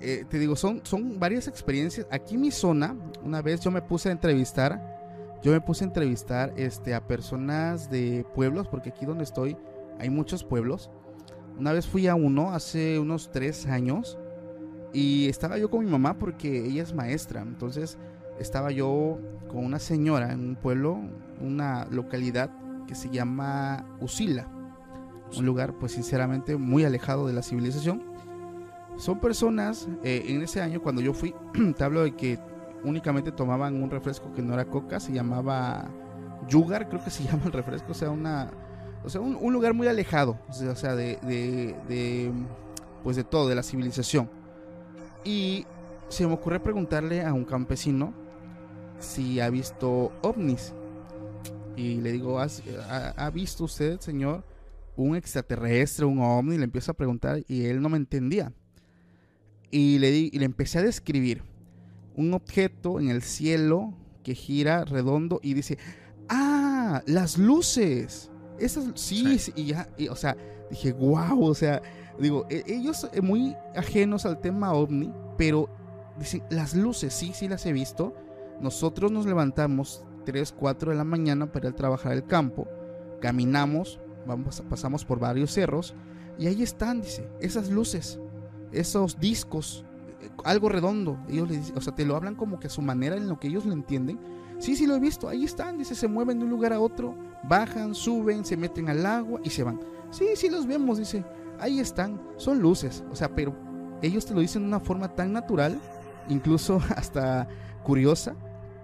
[0.00, 2.06] Eh, te digo, son, son varias experiencias.
[2.10, 5.88] Aquí en mi zona, una vez yo me puse a entrevistar, yo me puse a
[5.88, 9.56] entrevistar este, a personas de pueblos, porque aquí donde estoy
[9.98, 10.90] hay muchos pueblos.
[11.58, 14.18] Una vez fui a uno hace unos tres años
[14.92, 17.42] y estaba yo con mi mamá porque ella es maestra.
[17.42, 17.98] Entonces
[18.38, 19.18] estaba yo
[19.48, 20.98] con una señora en un pueblo,
[21.40, 22.50] una localidad
[22.86, 24.48] que se llama Usila.
[25.38, 28.02] Un lugar pues sinceramente muy alejado de la civilización.
[28.98, 31.34] Son personas, eh, en ese año cuando yo fui,
[31.76, 32.38] te hablo de que
[32.84, 35.88] únicamente tomaban un refresco que no era coca, se llamaba
[36.48, 38.50] Yugar, creo que se llama el refresco, o sea, una,
[39.04, 42.32] o sea, un, un lugar muy alejado, o sea, de, de, de,
[43.02, 44.28] pues de todo, de la civilización.
[45.24, 45.64] Y
[46.08, 48.12] se me ocurrió preguntarle a un campesino
[48.98, 50.74] si ha visto ovnis.
[51.76, 54.44] Y le digo, ¿Has- ¿ha, ha visto usted, señor,
[55.02, 56.56] un extraterrestre, un ovni?
[56.58, 58.52] Le empiezo a preguntar y él no me entendía.
[59.70, 61.42] Y le, di- y le empecé a describir
[62.14, 65.78] un objeto en el cielo que gira redondo y dice,
[66.28, 68.30] ah, las luces.
[68.58, 69.38] Esas, sí, Sí.
[69.38, 70.36] sí", y ya, y, o sea,
[70.70, 71.80] dije, wow, o sea,
[72.18, 75.68] digo, e- ellos eh, muy ajenos al tema ovni, pero
[76.18, 78.14] dicen, las luces, sí, sí las he visto.
[78.60, 82.68] Nosotros nos levantamos 3, 4 de la mañana para ir a trabajar al campo,
[83.20, 85.94] caminamos, vamos, pasamos por varios cerros
[86.38, 88.18] y ahí están, dice, esas luces,
[88.72, 89.84] esos discos,
[90.20, 91.18] eh, algo redondo.
[91.28, 93.38] Ellos le dicen, o sea, te lo hablan como que a su manera en lo
[93.38, 94.18] que ellos lo entienden.
[94.58, 97.16] Sí, sí lo he visto, ahí están, dice, se mueven de un lugar a otro,
[97.44, 99.80] bajan, suben, se meten al agua y se van.
[100.10, 101.24] Sí, sí los vemos, dice,
[101.58, 103.56] ahí están, son luces, o sea, pero
[104.02, 105.80] ellos te lo dicen de una forma tan natural,
[106.28, 107.48] incluso hasta
[107.82, 108.36] curiosa,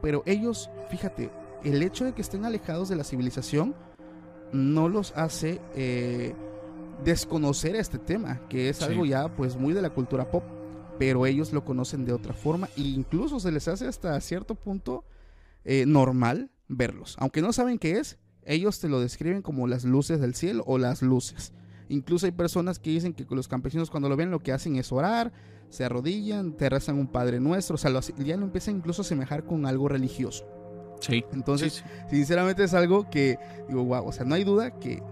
[0.02, 1.30] pero ellos, fíjate,
[1.62, 3.74] el hecho de que estén alejados de la civilización
[4.52, 6.34] no los hace eh,
[7.04, 8.84] desconocer este tema, que es Sí.
[8.84, 10.42] algo ya pues muy de la cultura pop,
[10.98, 15.04] pero ellos lo conocen de otra forma e incluso se les hace hasta cierto punto
[15.64, 20.20] eh, normal verlos, aunque no saben qué es, ellos te lo describen como las luces
[20.20, 21.52] del cielo o las luces.
[21.90, 24.90] Incluso hay personas que dicen que los campesinos cuando lo ven lo que hacen es
[24.92, 25.32] orar,
[25.70, 29.04] se arrodillan, te rezan un Padre Nuestro, o sea, lo, ya lo empiezan incluso a
[29.04, 30.46] asemejar con algo religioso.
[31.00, 31.24] Sí.
[31.32, 32.16] Entonces, Sí, sí.
[32.16, 33.38] sinceramente es algo que
[33.68, 35.02] digo, wow, o sea, no hay duda que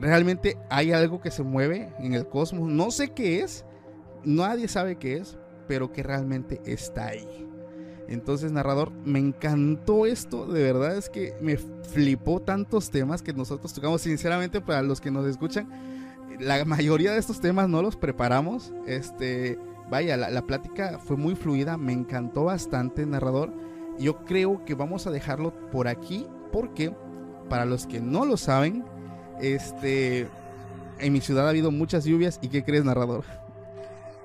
[0.00, 2.68] realmente hay algo que se mueve en el cosmos.
[2.70, 3.64] No sé qué es,
[4.24, 7.46] nadie sabe qué es, pero que realmente está ahí.
[8.08, 13.72] Entonces, narrador, me encantó esto, de verdad es que me flipó tantos temas que nosotros
[13.74, 15.68] tocamos, sinceramente, para los que nos escuchan,
[16.40, 19.58] la mayoría de estos temas no los preparamos, este,
[19.90, 23.52] vaya, la, la plática fue muy fluida, me encantó bastante, narrador,
[23.98, 26.94] yo creo que vamos a dejarlo por aquí, porque,
[27.48, 28.84] para los que no lo saben,
[29.40, 30.28] este,
[30.98, 33.24] en mi ciudad ha habido muchas lluvias, ¿y qué crees, narrador?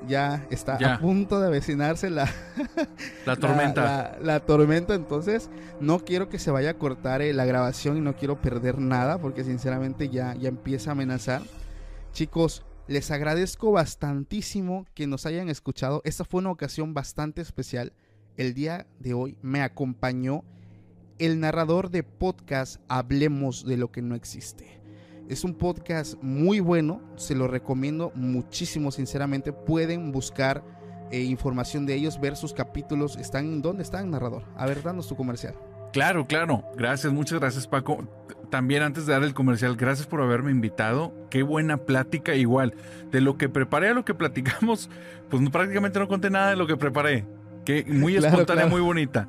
[0.06, 0.96] Ya está Ya.
[0.96, 2.30] a punto de avecinarse la,
[3.26, 3.82] La tormenta.
[3.84, 8.02] la, la tormenta, entonces no quiero que se vaya a cortar eh, la grabación y
[8.02, 11.42] no quiero perder nada porque sinceramente ya, ya empieza a amenazar.
[12.12, 16.02] Chicos, les agradezco bastantísimo que nos hayan escuchado.
[16.04, 17.94] Esta fue una ocasión bastante especial.
[18.36, 20.44] El día de hoy me acompañó
[21.20, 24.82] el narrador de podcast Hablemos de lo que no existe.
[25.30, 29.54] Es un podcast muy bueno, se lo recomiendo muchísimo, sinceramente.
[29.54, 30.64] Pueden buscar
[31.12, 33.18] eh, información de ellos, ver sus capítulos.
[33.18, 34.46] ¿Están dónde están, narrador?
[34.58, 35.54] A ver, danos tu comercial.
[35.92, 36.64] Claro, claro.
[36.76, 38.08] Gracias, muchas gracias, Paco.
[38.50, 41.14] También antes de dar el comercial, gracias por haberme invitado.
[41.30, 42.74] Qué buena plática, igual.
[43.12, 44.90] De lo que preparé a lo que platicamos,
[45.30, 47.26] pues prácticamente no conté nada de lo que preparé.
[47.66, 48.70] Que muy Claro, espontánea, claro.
[48.78, 49.28] muy bonita.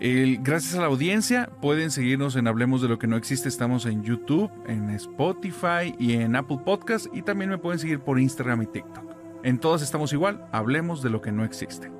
[0.00, 3.48] El- gracias a la audiencia, pueden seguirnos en Hablemos de lo que no existe.
[3.48, 7.06] Estamos en YouTube, en Spotify y en Apple Podcast.
[7.14, 9.04] Y también me pueden seguir por Instagram y TikTok.
[9.42, 10.46] En todas estamos igual.
[10.52, 11.90] Hablemos de lo que no existe.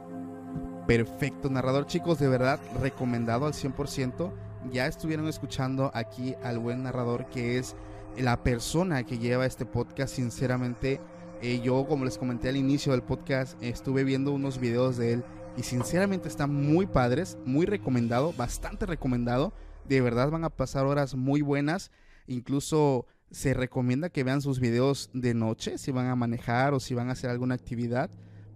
[0.87, 4.31] Perfecto, narrador, chicos, de verdad recomendado al 100%.
[4.71, 7.77] Ya estuvieron escuchando aquí al buen narrador que es
[8.19, 10.15] la persona que lleva este podcast.
[10.15, 11.01] Sinceramente,
[11.43, 15.25] eh, yo como les comenté al inicio del podcast, estuve viendo unos videos de él
[15.57, 19.53] y sinceramente están muy padres, muy recomendado, bastante recomendado.
[19.89, 21.91] De verdad van a pasar horas muy buenas.
[22.27, 26.95] Incluso se recomienda que vean sus videos de noche, si van a manejar o si
[26.95, 28.11] van a hacer alguna actividad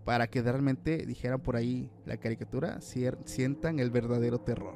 [0.05, 4.75] para que realmente dijeran por ahí la caricatura, sientan el verdadero terror.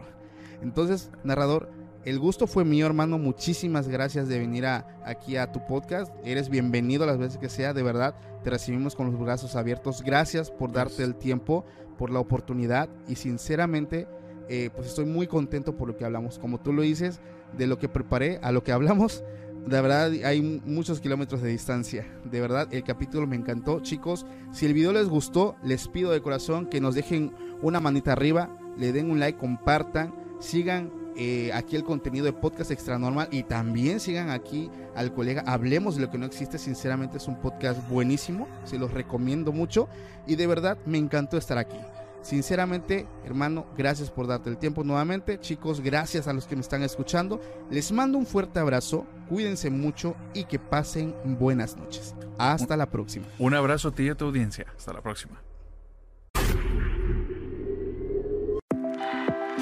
[0.63, 1.71] Entonces, narrador,
[2.05, 3.19] el gusto fue mío, hermano.
[3.19, 6.13] Muchísimas gracias de venir a, aquí a tu podcast.
[6.23, 8.15] Eres bienvenido las veces que sea, de verdad.
[8.43, 10.03] Te recibimos con los brazos abiertos.
[10.03, 11.65] Gracias por darte el tiempo,
[11.97, 14.07] por la oportunidad y sinceramente,
[14.49, 16.39] eh, pues estoy muy contento por lo que hablamos.
[16.39, 17.21] Como tú lo dices,
[17.57, 19.23] de lo que preparé a lo que hablamos,
[19.67, 22.07] de verdad hay mu- muchos kilómetros de distancia.
[22.31, 23.81] De verdad, el capítulo me encantó.
[23.81, 28.13] Chicos, si el video les gustó, les pido de corazón que nos dejen una manita
[28.13, 33.29] arriba, le den un like, compartan, sigan eh, aquí el contenido de Podcast Extra Normal
[33.31, 36.59] y también sigan aquí al colega Hablemos de lo que no existe.
[36.59, 39.89] Sinceramente es un podcast buenísimo, se los recomiendo mucho
[40.27, 41.79] y de verdad me encantó estar aquí.
[42.25, 45.39] Sinceramente, hermano, gracias por darte el tiempo nuevamente.
[45.39, 47.39] Chicos, gracias a los que me están escuchando.
[47.71, 52.15] Les mando un fuerte abrazo, cuídense mucho y que pasen buenas noches.
[52.39, 53.27] Hasta la próxima.
[53.39, 54.67] Un abrazo a ti y a tu audiencia.
[54.75, 55.43] Hasta la próxima.